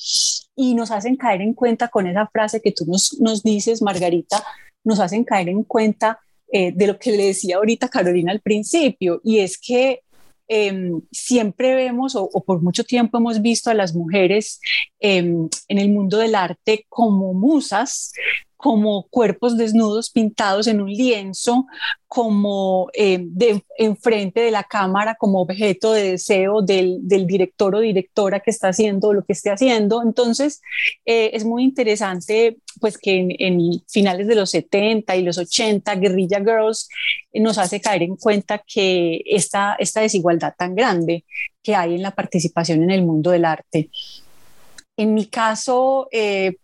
y 0.55 0.75
nos 0.75 0.91
hacen 0.91 1.15
caer 1.15 1.41
en 1.41 1.55
cuenta 1.55 1.87
con 1.87 2.05
esa 2.05 2.27
frase 2.27 2.61
que 2.61 2.71
tú 2.71 2.85
nos, 2.85 3.19
nos 3.19 3.41
dices, 3.41 3.81
Margarita, 3.81 4.43
nos 4.83 4.99
hacen 4.99 5.23
caer 5.23 5.49
en 5.49 5.63
cuenta 5.63 6.19
eh, 6.51 6.71
de 6.71 6.85
lo 6.85 6.99
que 6.99 7.11
le 7.11 7.25
decía 7.25 7.55
ahorita 7.55 7.89
Carolina 7.89 8.31
al 8.31 8.41
principio, 8.41 9.21
y 9.23 9.39
es 9.39 9.57
que 9.57 10.01
em, 10.49 10.99
siempre 11.11 11.75
vemos 11.75 12.15
o, 12.15 12.27
por 12.43 12.61
mucho 12.61 12.83
tiempo 12.83 13.17
hemos 13.19 13.41
visto 13.41 13.69
a 13.69 13.73
las 13.75 13.93
mujeres 13.95 14.59
em, 14.99 15.47
en 15.67 15.77
el 15.77 15.89
mundo 15.89 16.17
del 16.17 16.35
arte 16.35 16.85
como 16.89 17.33
musas, 17.33 18.11
como 18.59 19.07
cuerpos 19.09 19.55
desnudos 19.55 20.09
pintados 20.09 20.67
en 20.67 20.81
un 20.81 20.89
lienzo, 20.91 21.65
como 22.09 22.89
eh, 22.93 23.19
de, 23.21 23.63
enfrente 23.77 24.41
de 24.41 24.51
la 24.51 24.65
cámara, 24.65 25.15
como 25.17 25.39
objeto 25.39 25.93
de 25.93 26.11
deseo 26.11 26.61
del, 26.61 26.99
director 27.07 27.73
o 27.73 27.79
directora 27.79 28.41
que 28.41 28.51
está 28.51 28.67
haciendo 28.67 29.13
lo 29.13 29.23
que 29.23 29.31
esté 29.31 29.49
haciendo. 29.49 30.03
Entonces, 30.03 30.61
eh, 31.05 31.31
es 31.31 31.45
muy 31.45 31.63
interesante 31.63 32.57
pues 32.81 32.97
que 32.97 33.33
en, 33.39 33.81
finales 33.87 34.27
de 34.27 34.35
los 34.35 34.51
70 34.51 35.15
y 35.15 35.23
los 35.23 35.37
80, 35.37 35.95
Guerrilla 35.95 36.39
Girls 36.39 36.89
nos 37.33 37.57
hace 37.57 37.79
caer 37.79 38.03
en 38.03 38.17
cuenta 38.17 38.61
que 38.67 39.21
esta, 39.25 39.77
esta 39.79 40.01
desigualdad 40.01 40.53
tan 40.57 40.75
grande 40.75 41.23
que 41.63 41.75
hay 41.75 41.95
en 41.95 42.01
la 42.01 42.11
participación 42.11 42.83
en 42.83 42.91
el 42.91 43.03
mundo 43.03 43.31
del 43.31 43.45
arte. 43.45 43.89
En 44.97 45.13
mi 45.13 45.27
caso, 45.27 46.09
eh, 46.11 46.57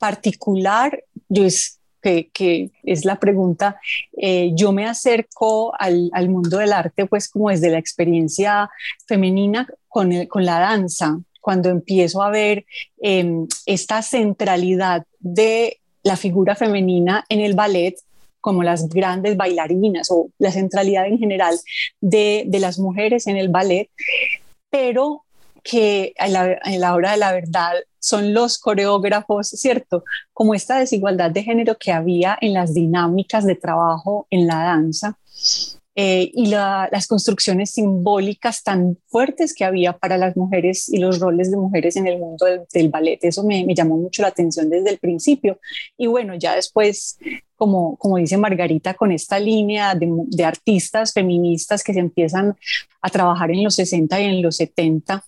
particular, 0.00 1.04
yo 1.30 1.46
es 1.46 1.80
que, 2.02 2.70
es 2.82 3.04
la 3.04 3.18
pregunta, 3.18 3.80
eh, 4.16 4.52
yo 4.54 4.72
me 4.72 4.86
acerco 4.86 5.72
al, 5.78 6.10
mundo 6.28 6.58
del 6.58 6.72
arte 6.72 7.06
pues 7.06 7.28
como 7.28 7.50
desde 7.50 7.70
la 7.70 7.78
experiencia 7.78 8.70
femenina 9.06 9.66
con, 9.88 10.26
con 10.26 10.44
la 10.44 10.60
danza, 10.60 11.18
cuando 11.40 11.68
empiezo 11.68 12.22
a 12.22 12.30
ver 12.30 12.66
em, 13.00 13.46
esta 13.66 14.02
centralidad 14.02 15.04
de 15.18 15.78
la 16.02 16.16
figura 16.16 16.54
femenina 16.54 17.24
en 17.28 17.40
el 17.40 17.54
ballet 17.54 17.96
como 18.40 18.62
las 18.62 18.88
grandes 18.88 19.36
bailarinas 19.36 20.08
o 20.10 20.30
la 20.38 20.50
centralidad 20.50 21.06
en 21.06 21.18
general 21.18 21.58
de, 22.00 22.44
de 22.46 22.58
las 22.58 22.78
mujeres 22.78 23.26
en 23.26 23.36
el 23.36 23.48
ballet, 23.48 23.90
pero 24.70 25.24
que 25.62 26.14
a 26.18 26.28
la, 26.28 26.94
hora 26.94 27.12
de 27.12 27.16
la 27.16 27.32
verdad 27.32 27.72
son 27.98 28.32
los 28.34 28.58
coreógrafos, 28.58 29.48
¿cierto? 29.48 30.04
Como 30.32 30.54
esta 30.54 30.78
desigualdad 30.78 31.30
de 31.30 31.42
género 31.42 31.76
que 31.78 31.92
había 31.92 32.38
en 32.40 32.54
las 32.54 32.74
dinámicas 32.74 33.44
de 33.44 33.56
trabajo 33.56 34.26
en 34.30 34.46
la 34.46 34.64
danza 34.64 35.18
eh, 35.96 36.30
y 36.32 36.46
las 36.46 37.06
construcciones 37.08 37.72
simbólicas 37.72 38.62
tan 38.62 38.96
fuertes 39.08 39.52
que 39.52 39.64
había 39.64 39.98
para 39.98 40.16
las 40.16 40.36
mujeres 40.36 40.88
y 40.88 40.98
los 40.98 41.18
roles 41.18 41.50
de 41.50 41.56
mujeres 41.56 41.96
en 41.96 42.06
el 42.06 42.18
mundo 42.18 42.46
del, 42.72 42.88
ballet. 42.88 43.18
Eso 43.22 43.44
me, 43.44 43.66
llamó 43.74 43.96
mucho 43.96 44.22
la 44.22 44.28
atención 44.28 44.70
desde 44.70 44.90
el 44.90 44.98
principio. 44.98 45.58
Y 45.98 46.06
bueno, 46.06 46.34
ya 46.36 46.54
después, 46.54 47.18
como, 47.56 47.96
como 47.96 48.16
dice 48.16 48.38
Margarita, 48.38 48.94
con 48.94 49.12
esta 49.12 49.38
línea 49.40 49.94
de, 49.94 50.08
de 50.28 50.44
artistas 50.44 51.12
feministas 51.12 51.82
que 51.82 51.92
se 51.92 52.00
empiezan 52.00 52.56
a 53.02 53.10
trabajar 53.10 53.50
en 53.50 53.64
los 53.64 53.74
60 53.74 54.20
y 54.20 54.24
en 54.24 54.42
los 54.42 54.56
70 54.56 55.24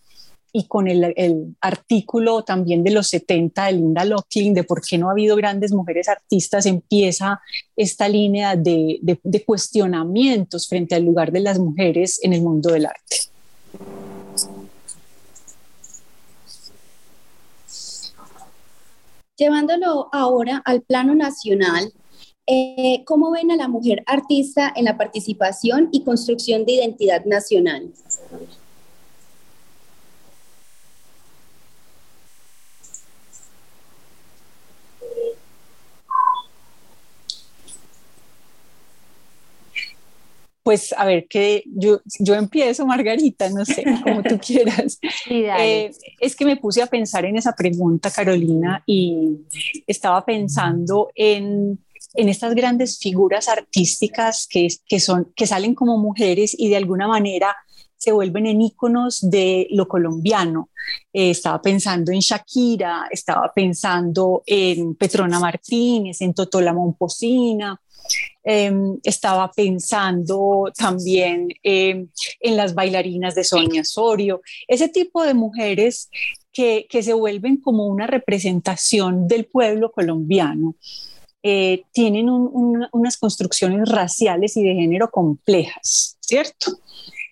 y 0.52 0.66
con 0.66 0.86
el, 0.86 1.56
artículo 1.60 2.44
también 2.44 2.84
de 2.84 2.90
los 2.90 3.08
70 3.08 3.66
de 3.66 3.72
Linda 3.72 4.04
Locklin 4.04 4.52
de 4.52 4.64
por 4.64 4.82
qué 4.82 4.98
no 4.98 5.08
ha 5.08 5.12
habido 5.12 5.34
grandes 5.36 5.72
mujeres 5.72 6.08
artistas, 6.08 6.66
empieza 6.66 7.40
esta 7.74 8.08
línea 8.08 8.54
de, 8.54 8.98
de, 9.00 9.44
cuestionamientos 9.44 10.68
frente 10.68 10.94
al 10.94 11.04
lugar 11.04 11.32
de 11.32 11.40
las 11.40 11.58
mujeres 11.58 12.20
en 12.22 12.34
el 12.34 12.42
mundo 12.42 12.70
del 12.70 12.86
arte. 12.86 13.16
Llevándolo 19.36 20.08
ahora 20.12 20.62
al 20.64 20.82
plano 20.82 21.14
nacional, 21.14 21.92
eh, 22.46 23.02
¿cómo 23.06 23.30
ven 23.30 23.50
a 23.50 23.56
la 23.56 23.68
mujer 23.68 24.02
artista 24.06 24.72
en 24.76 24.84
la 24.84 24.98
participación 24.98 25.88
y 25.92 26.04
construcción 26.04 26.66
de 26.66 26.72
identidad 26.72 27.24
nacional? 27.24 27.90
Pues 40.72 40.94
a 40.96 41.04
ver, 41.04 41.28
que 41.28 41.64
yo, 41.66 42.00
yo 42.18 42.34
empiezo, 42.34 42.86
Margarita, 42.86 43.50
no 43.50 43.62
sé, 43.62 43.84
como 44.02 44.22
tú 44.22 44.38
quieras. 44.46 44.98
Eh, 45.28 45.90
es 46.18 46.34
que 46.34 46.46
me 46.46 46.56
puse 46.56 46.80
a 46.80 46.86
pensar 46.86 47.26
en 47.26 47.36
esa 47.36 47.52
pregunta, 47.52 48.10
Carolina, 48.10 48.82
y 48.86 49.36
estaba 49.86 50.24
pensando 50.24 51.10
en, 51.14 51.78
en 52.14 52.28
estas 52.30 52.54
grandes 52.54 52.98
figuras 52.98 53.50
artísticas 53.50 54.46
que, 54.48 54.68
que, 54.88 54.98
son, 54.98 55.30
que 55.36 55.46
salen 55.46 55.74
como 55.74 55.98
mujeres 55.98 56.56
y 56.58 56.70
de 56.70 56.76
alguna 56.76 57.06
manera 57.06 57.54
se 58.02 58.12
vuelven 58.12 58.46
en 58.46 58.62
íconos 58.62 59.20
de 59.30 59.68
lo 59.70 59.86
colombiano. 59.86 60.70
Eh, 61.12 61.30
estaba 61.30 61.60
pensando 61.62 62.10
en 62.12 62.20
Shakira, 62.20 63.06
estaba 63.10 63.52
pensando 63.54 64.42
en 64.46 64.94
Petrona 64.94 65.38
Martínez, 65.38 66.20
en 66.20 66.34
Totola 66.34 66.72
Momposina, 66.72 67.80
Em, 68.44 68.98
estaba 69.04 69.50
pensando 69.52 70.72
también 70.76 71.48
em, 71.62 72.08
en 72.40 72.56
las 72.56 72.74
bailarinas 72.74 73.34
de 73.36 73.44
Sonia 73.44 73.84
Sorio, 73.84 74.40
ese 74.66 74.88
tipo 74.88 75.22
de 75.22 75.34
mujeres 75.34 76.10
que, 76.52 76.86
se 76.90 77.14
vuelven 77.14 77.58
como 77.58 77.86
una 77.86 78.06
representación 78.06 79.28
del 79.28 79.46
pueblo 79.46 79.92
colombiano. 79.92 80.74
Eh, 81.44 81.84
tienen 81.92 82.28
unas 82.28 83.16
construcciones 83.16 83.88
raciales 83.88 84.56
y 84.56 84.62
de 84.62 84.74
género 84.74 85.10
complejas, 85.10 86.16
¿cierto? 86.20 86.78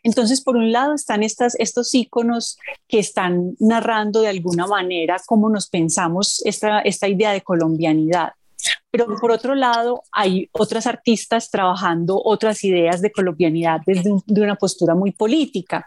Entonces, 0.02 0.40
por 0.40 0.56
un 0.56 0.72
lado 0.72 0.94
están 0.94 1.22
estos 1.22 1.94
íconos 1.94 2.58
que 2.88 2.98
están 2.98 3.56
narrando 3.58 4.22
de 4.22 4.28
alguna 4.28 4.66
manera 4.66 5.16
cómo 5.26 5.50
nos 5.50 5.68
pensamos 5.68 6.42
esta, 6.44 6.80
esta 6.80 7.08
idea 7.08 7.32
de 7.32 7.42
colombianidad. 7.42 8.32
Pero 8.90 9.06
por 9.20 9.30
otro 9.30 9.54
lado, 9.54 10.02
hay 10.12 10.48
otras 10.52 10.86
artistas 10.86 11.50
trabajando 11.50 12.20
otras 12.22 12.64
ideas 12.64 13.00
de 13.00 13.12
colombianidad 13.12 13.80
desde 13.86 14.10
de 14.26 14.42
una 14.42 14.56
postura 14.56 14.94
muy 14.94 15.12
política. 15.12 15.86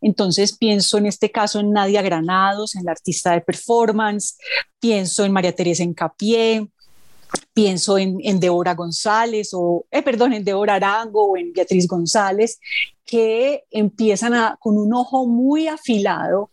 Entonces 0.00 0.56
pienso 0.56 0.98
en 0.98 1.06
este 1.06 1.30
caso 1.30 1.60
en 1.60 1.72
Nadia 1.72 2.02
Granados, 2.02 2.74
en 2.74 2.84
la 2.84 2.92
artista 2.92 3.32
de 3.32 3.40
performance, 3.40 4.36
pienso 4.80 5.24
en 5.24 5.32
María 5.32 5.54
Teresa 5.54 5.82
Encapié, 5.82 6.66
pienso 7.52 7.98
en, 7.98 8.18
en 8.22 8.40
Débora 8.40 8.74
González 8.74 9.50
o, 9.52 9.84
eh, 9.90 10.02
perdón, 10.02 10.32
en 10.32 10.44
Débora 10.44 10.74
Arango 10.74 11.24
o 11.26 11.36
en 11.36 11.52
Beatriz 11.52 11.86
González, 11.86 12.58
que 13.04 13.64
empiezan 13.70 14.34
a, 14.34 14.56
con 14.60 14.78
un 14.78 14.94
ojo 14.94 15.26
muy 15.26 15.68
afilado 15.68 16.50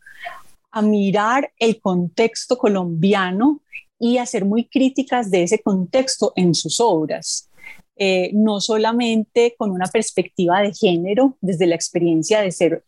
a 0.71 0.81
mirar 0.81 1.51
el 1.59 1.79
contexto 1.79 2.57
colombiano 2.57 3.61
y 3.99 4.17
hacer 4.17 4.45
muy 4.45 4.65
críticas 4.65 5.31
de 5.31 5.43
ese 5.43 5.59
contexto 5.61 6.33
en 6.35 6.53
sus 6.53 6.79
obras. 6.79 7.49
Eh, 7.95 8.29
no 8.33 8.61
solamente 8.61 9.55
con 9.57 9.71
una 9.71 9.87
perspectiva 9.87 10.61
de 10.61 10.71
género, 10.71 11.35
desde 11.41 11.65
la 11.65 11.73
experiencia 11.73 12.41
de 12.41 12.51
ser 12.51 12.83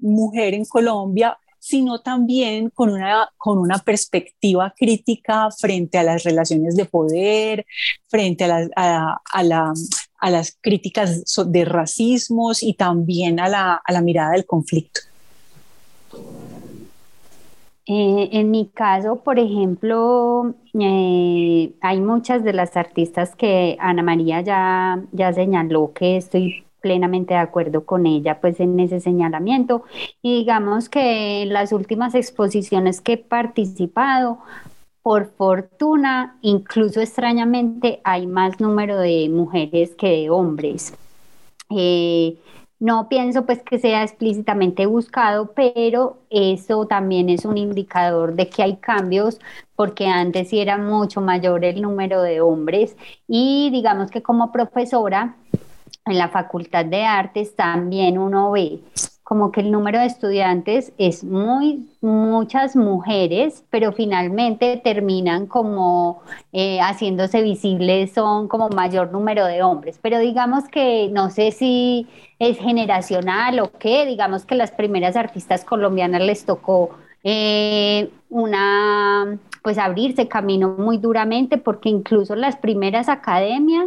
mujer 0.00 0.52
en 0.52 0.66
Colombia, 0.66 1.38
sino 1.60 2.00
también 2.00 2.70
con 2.70 2.90
una, 2.90 3.30
con 3.36 3.58
una 3.58 3.78
perspectiva 3.78 4.74
crítica 4.76 5.50
frente 5.56 5.98
a 5.98 6.02
las 6.02 6.24
relaciones 6.24 6.74
de 6.74 6.86
poder, 6.86 7.66
frente 8.08 8.44
a, 8.44 8.68
a, 8.74 9.20
a 9.32 10.30
las 10.30 10.58
críticas 10.60 11.22
de 11.46 11.64
racismos 11.64 12.62
y 12.62 12.74
también 12.74 13.38
a 13.38 13.48
la 13.48 14.00
mirada 14.02 14.32
del 14.32 14.46
conflicto. 14.46 15.02
Eh, 17.92 18.28
en 18.38 18.52
mi 18.52 18.66
caso, 18.66 19.16
por 19.16 19.40
ejemplo, 19.40 20.54
eh, 20.74 21.72
hay 21.80 22.00
muchas 22.00 22.44
de 22.44 22.52
las 22.52 22.76
artistas 22.76 23.34
que 23.34 23.76
Ana 23.80 24.04
María 24.04 24.42
ya, 24.42 25.02
ya 25.10 25.32
señaló 25.32 25.92
que 25.92 26.16
estoy 26.16 26.62
plenamente 26.80 27.34
de 27.34 27.40
acuerdo 27.40 27.84
con 27.84 28.06
ella 28.06 28.40
pues 28.40 28.60
en 28.60 28.78
ese 28.80 29.00
señalamiento. 29.00 29.84
Y 30.22 30.38
digamos 30.38 30.88
que 30.88 31.42
en 31.42 31.52
las 31.52 31.72
últimas 31.72 32.14
exposiciones 32.14 33.00
que 33.00 33.14
he 33.14 33.18
participado 33.18 34.38
por 35.02 35.30
fortuna 35.36 36.38
incluso 36.42 37.00
extrañamente 37.00 38.00
hay 38.04 38.26
más 38.26 38.60
número 38.60 38.98
de 38.98 39.28
mujeres 39.30 39.94
que 39.94 40.08
de 40.08 40.30
hombres. 40.30 40.94
Eh, 41.70 42.36
no 42.80 43.10
pienso 43.10 43.44
pues 43.44 43.62
que 43.62 43.78
sea 43.78 44.02
explícitamente 44.02 44.86
buscado, 44.86 45.52
pero 45.54 46.16
eso 46.30 46.86
también 46.86 47.28
es 47.28 47.44
un 47.44 47.58
indicador 47.58 48.34
de 48.34 48.48
que 48.48 48.62
hay 48.62 48.76
cambios 48.76 49.38
porque 49.76 50.06
antes 50.06 50.48
sí 50.48 50.60
era 50.60 50.78
mucho 50.78 51.20
mayor 51.20 51.64
el 51.66 51.82
número 51.82 52.22
de 52.22 52.40
hombres. 52.40 52.96
Y 53.28 53.68
digamos 53.70 54.10
que 54.10 54.22
como 54.22 54.50
profesora 54.50 55.36
en 56.06 56.18
la 56.18 56.28
Facultad 56.28 56.84
de 56.84 57.04
Artes 57.04 57.54
también 57.54 58.18
uno 58.18 58.50
ve 58.50 58.80
como 59.30 59.52
que 59.52 59.60
el 59.60 59.70
número 59.70 60.00
de 60.00 60.06
estudiantes 60.06 60.92
es 60.98 61.22
muy, 61.22 61.88
muchas 62.00 62.74
mujeres, 62.74 63.64
pero 63.70 63.92
finalmente 63.92 64.80
terminan 64.82 65.46
como 65.46 66.22
eh, 66.52 66.80
haciéndose 66.80 67.40
visibles, 67.40 68.12
son 68.12 68.48
como 68.48 68.70
mayor 68.70 69.12
número 69.12 69.46
de 69.46 69.62
hombres. 69.62 70.00
Pero 70.02 70.18
digamos 70.18 70.64
que 70.64 71.10
no 71.12 71.30
sé 71.30 71.52
si 71.52 72.08
es 72.40 72.58
generacional 72.58 73.60
o 73.60 73.70
qué, 73.70 74.04
digamos 74.04 74.44
que 74.44 74.56
las 74.56 74.72
primeras 74.72 75.14
artistas 75.14 75.64
colombianas 75.64 76.22
les 76.22 76.44
tocó 76.44 76.90
eh, 77.22 78.10
una, 78.30 79.38
pues 79.62 79.78
abrirse 79.78 80.26
camino 80.26 80.74
muy 80.76 80.98
duramente, 80.98 81.56
porque 81.56 81.88
incluso 81.88 82.34
las 82.34 82.56
primeras 82.56 83.08
academias 83.08 83.86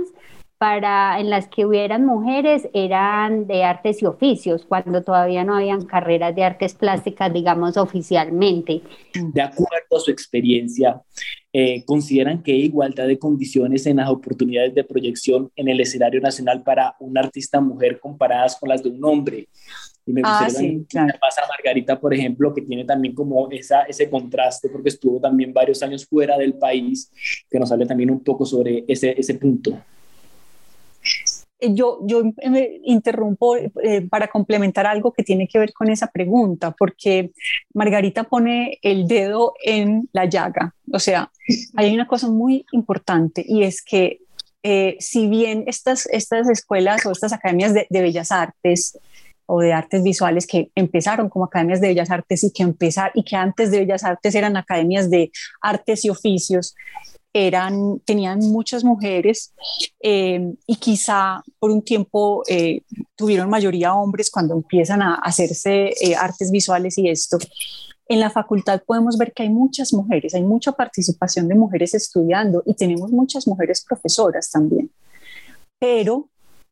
para, 0.63 1.19
en 1.19 1.29
las 1.29 1.49
que 1.49 1.65
hubieran 1.65 2.05
mujeres 2.05 2.69
eran 2.73 3.47
de 3.47 3.65
artes 3.65 4.01
y 4.01 4.05
oficios, 4.05 4.63
cuando 4.65 5.03
todavía 5.03 5.43
no 5.43 5.57
habían 5.57 5.83
carreras 5.83 6.33
de 6.33 6.45
artes 6.45 6.73
plásticas, 6.73 7.33
digamos, 7.33 7.75
oficialmente. 7.75 8.81
De 9.13 9.41
acuerdo 9.41 9.97
a 9.97 9.99
su 9.99 10.09
experiencia, 10.09 11.01
eh, 11.51 11.83
¿consideran 11.83 12.41
que 12.41 12.53
hay 12.53 12.61
igualdad 12.61 13.07
de 13.07 13.19
condiciones 13.19 13.85
en 13.87 13.97
las 13.97 14.09
oportunidades 14.09 14.73
de 14.73 14.85
proyección 14.85 15.51
en 15.57 15.67
el 15.67 15.81
escenario 15.81 16.21
nacional 16.21 16.63
para 16.63 16.95
una 17.01 17.19
artista 17.19 17.59
mujer 17.59 17.99
comparadas 17.99 18.55
con 18.57 18.69
las 18.69 18.81
de 18.81 18.87
un 18.87 19.03
hombre? 19.03 19.49
Y 20.05 20.13
me 20.13 20.21
ah, 20.23 20.45
gustaría 20.45 20.79
sí, 20.79 20.85
pasa 21.19 21.41
a 21.43 21.47
Margarita, 21.49 21.99
por 21.99 22.13
ejemplo, 22.13 22.53
que 22.53 22.61
tiene 22.61 22.85
también 22.85 23.13
como 23.13 23.51
esa, 23.51 23.81
ese 23.81 24.09
contraste, 24.09 24.69
porque 24.69 24.87
estuvo 24.87 25.19
también 25.19 25.51
varios 25.51 25.83
años 25.83 26.05
fuera 26.05 26.37
del 26.37 26.53
país, 26.53 27.11
que 27.49 27.59
nos 27.59 27.69
hable 27.69 27.85
también 27.85 28.11
un 28.11 28.23
poco 28.23 28.45
sobre 28.45 28.85
ese, 28.87 29.13
ese 29.19 29.33
punto. 29.33 29.77
Yo, 31.71 31.99
yo 32.03 32.23
me 32.49 32.79
interrumpo 32.83 33.55
eh, 33.55 34.07
para 34.09 34.27
complementar 34.27 34.85
algo 34.85 35.13
que 35.13 35.23
tiene 35.23 35.47
que 35.47 35.59
ver 35.59 35.73
con 35.73 35.89
esa 35.89 36.07
pregunta, 36.07 36.71
porque 36.71 37.31
Margarita 37.73 38.23
pone 38.23 38.79
el 38.81 39.07
dedo 39.07 39.53
en 39.63 40.09
la 40.11 40.25
llaga. 40.25 40.75
O 40.91 40.99
sea, 40.99 41.31
hay 41.75 41.93
una 41.93 42.07
cosa 42.07 42.27
muy 42.27 42.65
importante 42.71 43.43
y 43.47 43.63
es 43.63 43.81
que 43.81 44.19
eh, 44.63 44.95
si 44.99 45.27
bien 45.27 45.65
estas, 45.67 46.05
estas 46.07 46.49
escuelas 46.49 47.05
o 47.05 47.11
estas 47.11 47.33
academias 47.33 47.73
de, 47.73 47.85
de, 47.89 48.01
bellas 48.01 48.31
artes 48.31 48.97
o 49.45 49.59
de 49.59 49.73
artes 49.73 50.03
visuales 50.03 50.47
que 50.47 50.71
empezaron 50.73 51.27
como 51.27 51.45
academias 51.45 51.81
de 51.81 51.89
bellas 51.89 52.09
artes 52.09 52.45
y 52.45 52.51
que, 52.51 52.63
empezar, 52.63 53.11
y 53.13 53.23
que 53.23 53.35
antes 53.35 53.71
de 53.71 53.79
bellas 53.79 54.05
artes 54.05 54.35
eran 54.35 54.55
academias 54.55 55.09
de 55.09 55.31
artes 55.61 56.05
y 56.05 56.09
oficios, 56.09 56.75
eran, 57.33 57.99
tenían 58.05 58.39
muchas 58.39 58.83
mujeres 58.83 59.53
eh, 59.99 60.53
y 60.67 60.75
quizá 60.75 61.43
por 61.59 61.71
un 61.71 61.81
tiempo 61.81 62.43
eh, 62.47 62.81
tuvieron 63.15 63.49
mayoría 63.49 63.95
hombres 63.95 64.29
cuando 64.29 64.53
empiezan 64.53 65.01
a 65.01 65.15
hacerse 65.15 65.93
eh, 65.99 66.15
artes 66.15 66.51
visuales 66.51 66.97
y 66.99 67.09
esto. 67.09 67.39
En 68.07 68.19
la 68.19 68.29
facultad 68.29 68.83
podemos 68.85 69.17
ver 69.17 69.33
que 69.33 69.43
hay 69.43 69.49
muchas 69.49 69.93
mujeres, 69.93 70.35
hay 70.35 70.43
mucha 70.43 70.73
participación 70.73 71.47
de 71.47 71.55
mujeres 71.55 71.95
estudiando 71.95 72.61
y 72.65 72.75
tenemos 72.75 73.11
muchas 73.11 73.47
mujeres 73.47 73.83
profesoras 73.83 74.51
también. 74.51 74.91
Pero 75.79 76.29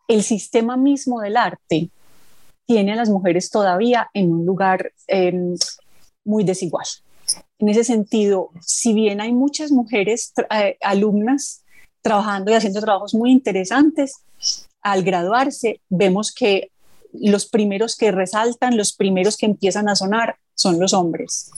el 0.07 0.21
sistema 0.21 0.77
mismo 0.77 1.21
del 1.21 1.37
arte 1.37 1.89
tiene 2.67 2.93
a 2.93 2.95
las 2.95 3.09
mujeres 3.09 3.49
todavía 3.49 4.09
en 4.13 4.31
un 4.31 4.45
lugar 4.45 4.91
muy 6.23 6.43
desigual. 6.43 6.85
En 7.61 7.69
ese 7.69 7.83
sentido, 7.83 8.49
si 8.59 8.91
bien 8.91 9.21
hay 9.21 9.33
muchas 9.33 9.71
mujeres 9.71 10.33
eh, 10.49 10.77
alumnas 10.81 11.61
trabajando 12.01 12.51
y 12.51 12.55
haciendo 12.55 12.81
trabajos 12.81 13.13
muy 13.13 13.31
interesantes, 13.31 14.15
al 14.81 15.03
graduarse 15.03 15.79
vemos 15.87 16.33
que 16.33 16.71
los 17.13 17.45
primeros 17.45 17.95
que 17.95 18.11
resaltan, 18.11 18.77
los 18.77 18.93
primeros 18.93 19.37
que 19.37 19.45
empiezan 19.45 19.89
a 19.89 19.95
sonar 19.95 20.37
son 20.55 20.79
los 20.79 20.93
hombres. 20.93 21.51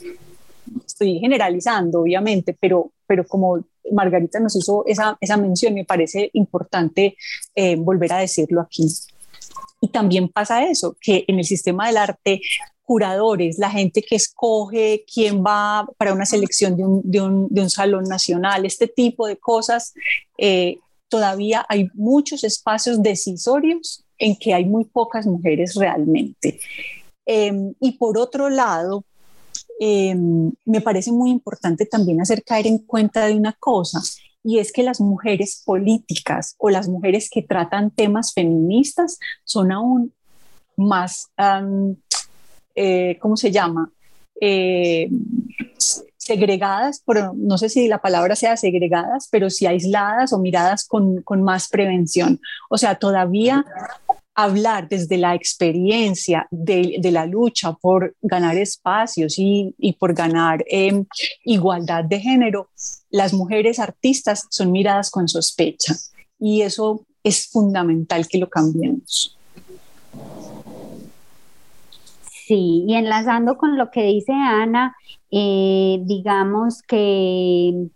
Estoy 0.86 1.20
generalizando, 1.20 2.02
obviamente, 2.02 2.54
pero, 2.60 2.92
pero 3.06 3.26
como 3.26 3.64
Margarita 3.90 4.40
nos 4.40 4.56
hizo 4.56 4.84
esa, 4.86 5.16
esa 5.22 5.38
mención, 5.38 5.72
me 5.72 5.86
parece 5.86 6.28
importante 6.34 7.16
eh, 7.54 7.76
volver 7.76 8.12
a 8.12 8.18
decirlo 8.18 8.60
aquí. 8.60 8.86
Y 9.80 9.88
también 9.88 10.28
pasa 10.28 10.64
eso, 10.64 10.96
que 11.00 11.24
en 11.28 11.38
el 11.38 11.44
sistema 11.46 11.86
del 11.86 11.96
arte 11.96 12.42
curadores, 12.84 13.58
la 13.58 13.70
gente 13.70 14.02
que 14.02 14.16
escoge 14.16 15.04
quién 15.12 15.42
va 15.42 15.86
para 15.96 16.12
una 16.12 16.26
selección 16.26 16.76
de 16.76 16.84
un, 16.84 17.00
de 17.04 17.20
un, 17.20 17.48
de 17.48 17.62
un 17.62 17.70
salón 17.70 18.04
nacional, 18.04 18.64
este 18.66 18.86
tipo 18.86 19.26
de 19.26 19.36
cosas, 19.36 19.94
eh, 20.38 20.78
todavía 21.08 21.64
hay 21.68 21.88
muchos 21.94 22.44
espacios 22.44 23.02
decisorios 23.02 24.04
en 24.18 24.36
que 24.36 24.54
hay 24.54 24.64
muy 24.64 24.84
pocas 24.84 25.26
mujeres 25.26 25.74
realmente. 25.74 26.60
Em, 27.26 27.74
y 27.80 27.92
por 27.92 28.18
otro 28.18 28.50
lado, 28.50 29.04
em, 29.80 30.52
me 30.64 30.80
parece 30.80 31.10
muy 31.10 31.30
importante 31.30 31.86
también 31.86 32.20
hacer 32.20 32.44
caer 32.44 32.66
en 32.66 32.78
cuenta 32.78 33.26
de 33.26 33.34
una 33.34 33.54
cosa, 33.54 34.00
y 34.42 34.58
es 34.58 34.72
que 34.72 34.82
las 34.82 35.00
mujeres 35.00 35.62
políticas 35.64 36.54
o 36.58 36.68
las 36.68 36.86
mujeres 36.86 37.30
que 37.30 37.42
tratan 37.42 37.90
temas 37.90 38.34
feministas 38.34 39.18
son 39.44 39.72
aún 39.72 40.12
más 40.76 41.28
eh, 42.74 43.18
¿cómo 43.20 43.36
se 43.36 43.50
llama? 43.50 43.90
Eh, 44.40 45.08
segregadas, 46.16 47.02
pero 47.06 47.32
no 47.36 47.58
sé 47.58 47.68
si 47.68 47.86
la 47.86 48.00
palabra 48.00 48.34
sea 48.34 48.56
segregadas, 48.56 49.28
pero 49.30 49.50
sí 49.50 49.66
aisladas 49.66 50.32
o 50.32 50.38
miradas 50.38 50.86
con, 50.86 51.22
con 51.22 51.42
más 51.42 51.68
prevención. 51.68 52.40
O 52.70 52.78
sea, 52.78 52.94
todavía 52.94 53.64
hablar 54.34 54.88
desde 54.88 55.16
la 55.16 55.34
experiencia 55.34 56.48
de, 56.50 56.98
la 57.12 57.26
lucha 57.26 57.72
por 57.74 58.16
ganar 58.20 58.56
espacios 58.56 59.38
y, 59.38 59.74
y 59.78 59.92
por 59.92 60.14
ganar 60.14 60.64
eh, 60.68 61.04
igualdad 61.44 62.04
de 62.04 62.20
género, 62.20 62.68
las 63.10 63.32
mujeres 63.32 63.78
artistas 63.78 64.46
son 64.50 64.72
miradas 64.72 65.10
con 65.10 65.28
sospecha 65.28 65.94
y 66.38 66.62
eso 66.62 67.06
es 67.22 67.48
fundamental 67.48 68.26
que 68.26 68.38
lo 68.38 68.48
cambiemos. 68.48 69.38
Sí, 72.46 72.84
y 72.86 72.94
enlazando 72.94 73.56
con 73.56 73.78
lo 73.78 73.90
que 73.90 74.02
dice 74.02 74.32
Ana, 74.32 74.94
eh, 75.30 75.98
digamos 76.02 76.82
que, 76.82 77.88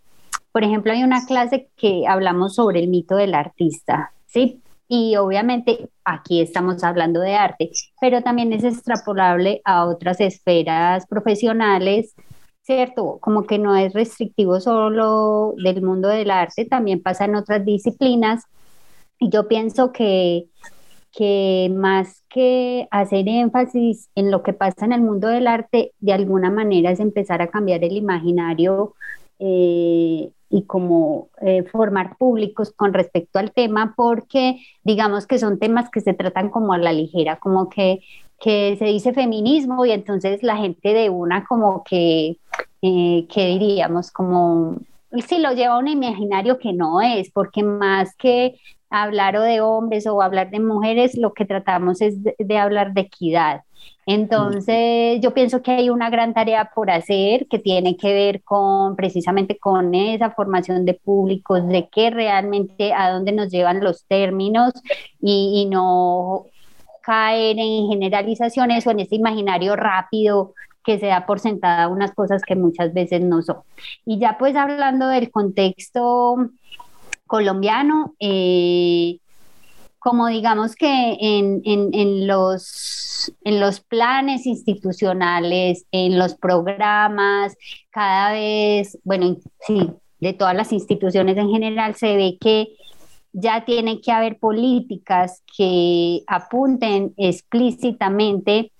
por 0.52 0.64
ejemplo, 0.64 0.90
hay 0.92 1.02
una 1.02 1.26
clase 1.26 1.68
que 1.76 2.06
hablamos 2.08 2.54
sobre 2.54 2.80
el 2.80 2.88
mito 2.88 3.16
del 3.16 3.34
artista, 3.34 4.12
¿sí? 4.26 4.62
Y 4.88 5.16
obviamente 5.16 5.90
aquí 6.02 6.40
estamos 6.40 6.82
hablando 6.82 7.20
de 7.20 7.34
arte, 7.34 7.70
pero 8.00 8.22
también 8.22 8.54
es 8.54 8.64
extrapolable 8.64 9.60
a 9.66 9.84
otras 9.84 10.18
esferas 10.20 11.06
profesionales, 11.06 12.14
¿cierto? 12.62 13.18
Como 13.20 13.44
que 13.46 13.58
no 13.58 13.76
es 13.76 13.92
restrictivo 13.92 14.60
solo 14.60 15.52
del 15.62 15.82
mundo 15.82 16.08
del 16.08 16.30
arte, 16.30 16.64
también 16.64 17.02
pasa 17.02 17.26
en 17.26 17.34
otras 17.36 17.66
disciplinas. 17.66 18.44
Y 19.18 19.28
yo 19.28 19.46
pienso 19.46 19.92
que 19.92 20.46
que 21.12 21.70
más 21.74 22.24
que 22.28 22.88
hacer 22.90 23.28
énfasis 23.28 24.10
en 24.14 24.30
lo 24.30 24.42
que 24.42 24.52
pasa 24.52 24.84
en 24.84 24.92
el 24.92 25.00
mundo 25.00 25.28
del 25.28 25.46
arte, 25.46 25.92
de 26.00 26.12
alguna 26.12 26.50
manera 26.50 26.90
es 26.90 27.00
empezar 27.00 27.42
a 27.42 27.48
cambiar 27.48 27.84
el 27.84 27.96
imaginario 27.96 28.94
eh, 29.38 30.30
y 30.50 30.62
como 30.64 31.28
eh, 31.40 31.62
formar 31.64 32.16
públicos 32.16 32.72
con 32.72 32.94
respecto 32.94 33.38
al 33.38 33.52
tema, 33.52 33.94
porque 33.96 34.60
digamos 34.84 35.26
que 35.26 35.38
son 35.38 35.58
temas 35.58 35.90
que 35.90 36.00
se 36.00 36.14
tratan 36.14 36.50
como 36.50 36.72
a 36.72 36.78
la 36.78 36.92
ligera, 36.92 37.38
como 37.38 37.68
que, 37.68 38.00
que 38.40 38.76
se 38.78 38.86
dice 38.86 39.12
feminismo 39.12 39.84
y 39.84 39.92
entonces 39.92 40.42
la 40.42 40.56
gente 40.56 40.94
de 40.94 41.10
una 41.10 41.44
como 41.44 41.84
que, 41.84 42.38
eh, 42.82 43.26
que 43.28 43.46
diríamos, 43.46 44.10
como 44.10 44.78
si 45.26 45.38
lo 45.38 45.52
lleva 45.52 45.74
a 45.74 45.78
un 45.78 45.88
imaginario 45.88 46.58
que 46.58 46.72
no 46.72 47.00
es, 47.00 47.30
porque 47.30 47.62
más 47.62 48.14
que 48.16 48.60
hablar 48.90 49.36
o 49.36 49.42
de 49.42 49.60
hombres 49.60 50.06
o 50.06 50.22
hablar 50.22 50.50
de 50.50 50.60
mujeres, 50.60 51.16
lo 51.16 51.32
que 51.32 51.44
tratamos 51.44 52.00
es 52.00 52.16
de, 52.22 52.58
hablar 52.58 52.94
de 52.94 53.02
equidad. 53.02 53.62
Entonces, 54.06 55.20
yo 55.20 55.34
pienso 55.34 55.62
que 55.62 55.70
hay 55.72 55.90
una 55.90 56.08
gran 56.08 56.32
tarea 56.32 56.70
por 56.74 56.90
hacer 56.90 57.46
que 57.48 57.58
tiene 57.58 57.96
que 57.96 58.12
ver 58.12 58.42
con 58.42 58.96
precisamente 58.96 59.58
con 59.58 59.94
esa 59.94 60.30
formación 60.30 60.84
de 60.86 60.94
públicos, 60.94 61.66
de 61.68 61.88
qué 61.90 62.10
realmente 62.10 62.92
a 62.94 63.10
dónde 63.10 63.32
nos 63.32 63.50
llevan 63.50 63.84
los 63.84 64.06
términos 64.06 64.72
y, 65.20 65.62
y 65.62 65.66
no 65.66 66.46
caer 67.02 67.58
en 67.58 67.88
generalizaciones 67.88 68.86
o 68.86 68.90
en 68.90 69.00
ese 69.00 69.16
imaginario 69.16 69.76
rápido 69.76 70.54
que 70.88 70.98
se 70.98 71.08
da 71.08 71.26
por 71.26 71.38
sentada 71.38 71.88
unas 71.88 72.14
cosas 72.14 72.40
que 72.40 72.56
muchas 72.56 72.94
veces 72.94 73.20
no 73.20 73.42
son. 73.42 73.58
Y 74.06 74.18
ya 74.18 74.38
pues 74.38 74.56
hablando 74.56 75.08
del 75.08 75.30
contexto 75.30 76.36
colombiano, 77.26 78.14
eh, 78.18 79.18
como 79.98 80.28
digamos 80.28 80.74
que 80.74 81.18
en, 81.20 82.26
los, 82.26 83.34
en 83.44 83.60
los 83.60 83.80
planes 83.80 84.46
institucionales, 84.46 85.84
en 85.92 86.18
los 86.18 86.36
programas, 86.36 87.54
cada 87.90 88.32
vez, 88.32 88.98
bueno, 89.04 89.36
sí, 89.66 89.90
de 90.20 90.32
todas 90.32 90.56
las 90.56 90.72
instituciones 90.72 91.36
en 91.36 91.50
general, 91.50 91.96
se 91.96 92.16
ve 92.16 92.38
que 92.40 92.68
ya 93.34 93.66
tiene 93.66 94.00
que 94.00 94.10
haber 94.10 94.38
políticas 94.38 95.42
que 95.54 96.22
apunten 96.26 97.12
explícitamente 97.18 98.72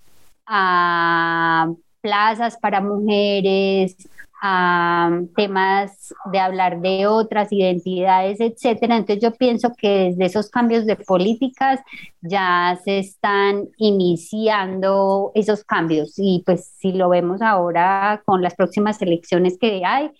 a 0.47 1.67
plazas 2.01 2.57
para 2.57 2.81
mujeres, 2.81 3.95
a 4.41 5.19
temas 5.35 6.13
de 6.31 6.39
hablar 6.39 6.79
de 6.79 7.07
otras 7.07 7.51
identidades, 7.51 8.39
etcétera. 8.39 8.95
Entonces 8.95 9.21
yo 9.21 9.31
pienso 9.35 9.73
que 9.77 10.09
desde 10.09 10.25
esos 10.25 10.49
cambios 10.49 10.85
de 10.85 10.95
políticas 10.95 11.81
ya 12.21 12.79
se 12.83 12.99
están 12.99 13.67
iniciando 13.77 15.31
esos 15.35 15.63
cambios 15.63 16.13
y 16.17 16.43
pues 16.45 16.71
si 16.77 16.93
lo 16.93 17.09
vemos 17.09 17.41
ahora 17.41 18.21
con 18.25 18.41
las 18.41 18.55
próximas 18.55 19.01
elecciones 19.01 19.57
que 19.59 19.83
hay, 19.85 20.11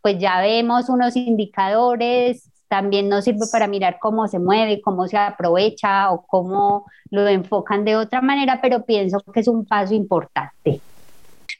pues 0.00 0.18
ya 0.18 0.40
vemos 0.40 0.88
unos 0.88 1.16
indicadores, 1.16 2.48
también 2.68 3.08
nos 3.08 3.24
sirve 3.24 3.46
para 3.50 3.66
mirar 3.66 3.98
cómo 4.00 4.28
se 4.28 4.38
mueve, 4.38 4.80
cómo 4.80 5.08
se 5.08 5.16
aprovecha 5.16 6.12
o 6.12 6.24
cómo 6.26 6.86
lo 7.10 7.26
enfocan 7.26 7.84
de 7.84 7.96
otra 7.96 8.20
manera, 8.20 8.60
pero 8.60 8.84
pienso 8.84 9.20
que 9.32 9.40
es 9.40 9.48
un 9.48 9.64
paso 9.64 9.94
importante. 9.94 10.80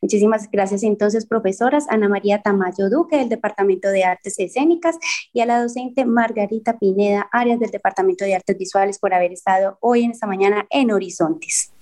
Muchísimas 0.03 0.51
gracias 0.51 0.83
entonces, 0.83 1.27
profesoras 1.27 1.87
Ana 1.89 2.09
María 2.09 2.43
Tamayo 2.43 2.91
Duque 2.91 3.17
del 3.17 3.29
Departamento 3.29 3.89
de 3.89 4.05
Artes 4.05 4.39
Escénicas 4.39 4.97
y 5.33 5.41
a 5.41 5.47
la 5.47 5.61
docente 5.61 6.05
Margarita 6.05 6.79
Pineda 6.79 7.29
Arias 7.33 7.61
del 7.61 7.71
Departamento 7.71 8.25
de 8.25 8.35
Artes 8.35 8.59
Visuales 8.59 8.99
por 8.99 9.15
haber 9.15 9.33
estado 9.33 9.79
hoy 9.81 10.05
en 10.05 10.13
esta 10.13 10.27
mañana 10.27 10.67
en 10.71 10.91
Horizontes. 10.91 11.73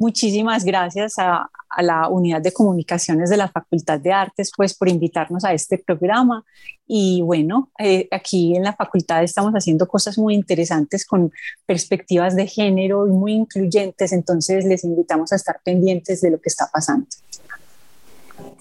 Muchísimas 0.00 0.64
gracias 0.64 1.18
a, 1.18 1.50
la 1.78 2.08
unidad 2.08 2.40
de 2.40 2.52
comunicaciones 2.52 3.30
de 3.30 3.36
la 3.36 3.48
Facultad 3.48 4.00
de 4.00 4.12
Artes, 4.12 4.50
pues 4.56 4.74
por 4.74 4.88
invitarnos 4.88 5.44
a 5.44 5.52
este 5.52 5.78
programa. 5.78 6.42
Y 6.86 7.20
bueno, 7.22 7.70
eh, 7.78 8.08
aquí 8.10 8.56
en 8.56 8.64
la 8.64 8.72
facultad 8.72 9.22
estamos 9.22 9.52
haciendo 9.52 9.86
cosas 9.86 10.18
muy 10.18 10.34
interesantes 10.34 11.06
con 11.06 11.30
perspectivas 11.66 12.34
de 12.34 12.46
género 12.48 13.06
y 13.06 13.10
muy 13.10 13.34
incluyentes, 13.34 14.12
entonces 14.12 14.64
les 14.64 14.82
invitamos 14.84 15.32
a 15.32 15.36
estar 15.36 15.60
pendientes 15.62 16.22
de 16.22 16.30
lo 16.30 16.40
que 16.40 16.48
está 16.48 16.68
pasando. 16.72 17.06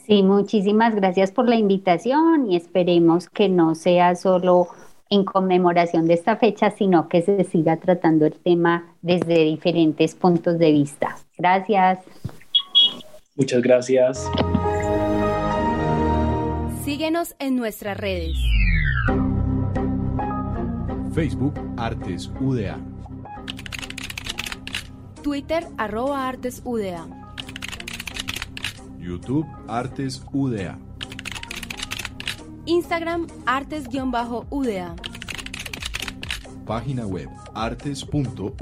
Sí, 0.05 0.21
muchísimas 0.21 0.93
gracias 0.93 1.31
por 1.31 1.47
la 1.47 1.55
invitación 1.55 2.51
y 2.51 2.57
esperemos 2.57 3.29
que 3.29 3.47
no 3.47 3.75
sea 3.75 4.15
solo 4.15 4.67
en 5.09 5.25
conmemoración 5.25 6.07
de 6.07 6.13
esta 6.13 6.35
fecha, 6.35 6.71
sino 6.71 7.07
que 7.09 7.21
se 7.21 7.43
siga 7.43 7.77
tratando 7.77 8.25
el 8.25 8.33
tema 8.33 8.93
desde 9.01 9.43
diferentes 9.43 10.15
puntos 10.15 10.59
de 10.59 10.71
vista. 10.71 11.17
Gracias. 11.37 11.99
Muchas 13.35 13.61
gracias. 13.61 14.29
Síguenos 16.83 17.35
en 17.39 17.55
nuestras 17.55 17.97
redes. 17.97 18.37
Facebook 21.13 21.53
Artes 21.77 22.31
UDA. 22.39 22.77
Twitter 25.23 25.65
arroba 25.77 26.27
Artes 26.27 26.61
UDA. 26.65 27.07
YouTube 28.99 29.45
Artes 29.67 30.23
UDA. 30.33 30.77
Instagram 32.69 33.25
artes-uda. 33.47 34.95
Página 36.67 37.07
web 37.07 37.27
artes.uda.edu.co. 37.55 38.59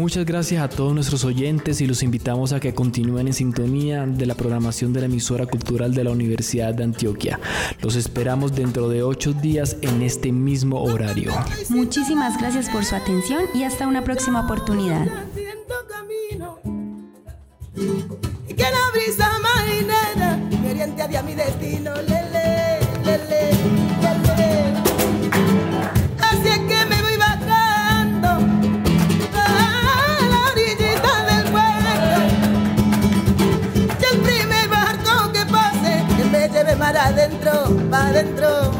Muchas 0.00 0.24
gracias 0.24 0.62
a 0.62 0.68
todos 0.70 0.94
nuestros 0.94 1.26
oyentes 1.26 1.82
y 1.82 1.86
los 1.86 2.02
invitamos 2.02 2.54
a 2.54 2.58
que 2.58 2.72
continúen 2.72 3.26
en 3.26 3.34
sintonía 3.34 4.06
de 4.06 4.24
la 4.24 4.34
programación 4.34 4.94
de 4.94 5.00
la 5.00 5.06
emisora 5.06 5.44
cultural 5.44 5.92
de 5.92 6.04
la 6.04 6.10
Universidad 6.10 6.72
de 6.72 6.84
Antioquia. 6.84 7.38
Los 7.82 7.96
esperamos 7.96 8.54
dentro 8.54 8.88
de 8.88 9.02
ocho 9.02 9.34
días 9.34 9.76
en 9.82 10.00
este 10.00 10.32
mismo 10.32 10.82
horario. 10.82 11.32
Muchísimas 11.68 12.40
gracias 12.40 12.70
por 12.70 12.82
su 12.86 12.94
atención 12.94 13.42
y 13.52 13.64
hasta 13.64 13.86
una 13.86 14.02
próxima 14.02 14.46
oportunidad. 14.46 15.06
para 37.90 38.10
adentro. 38.10 38.79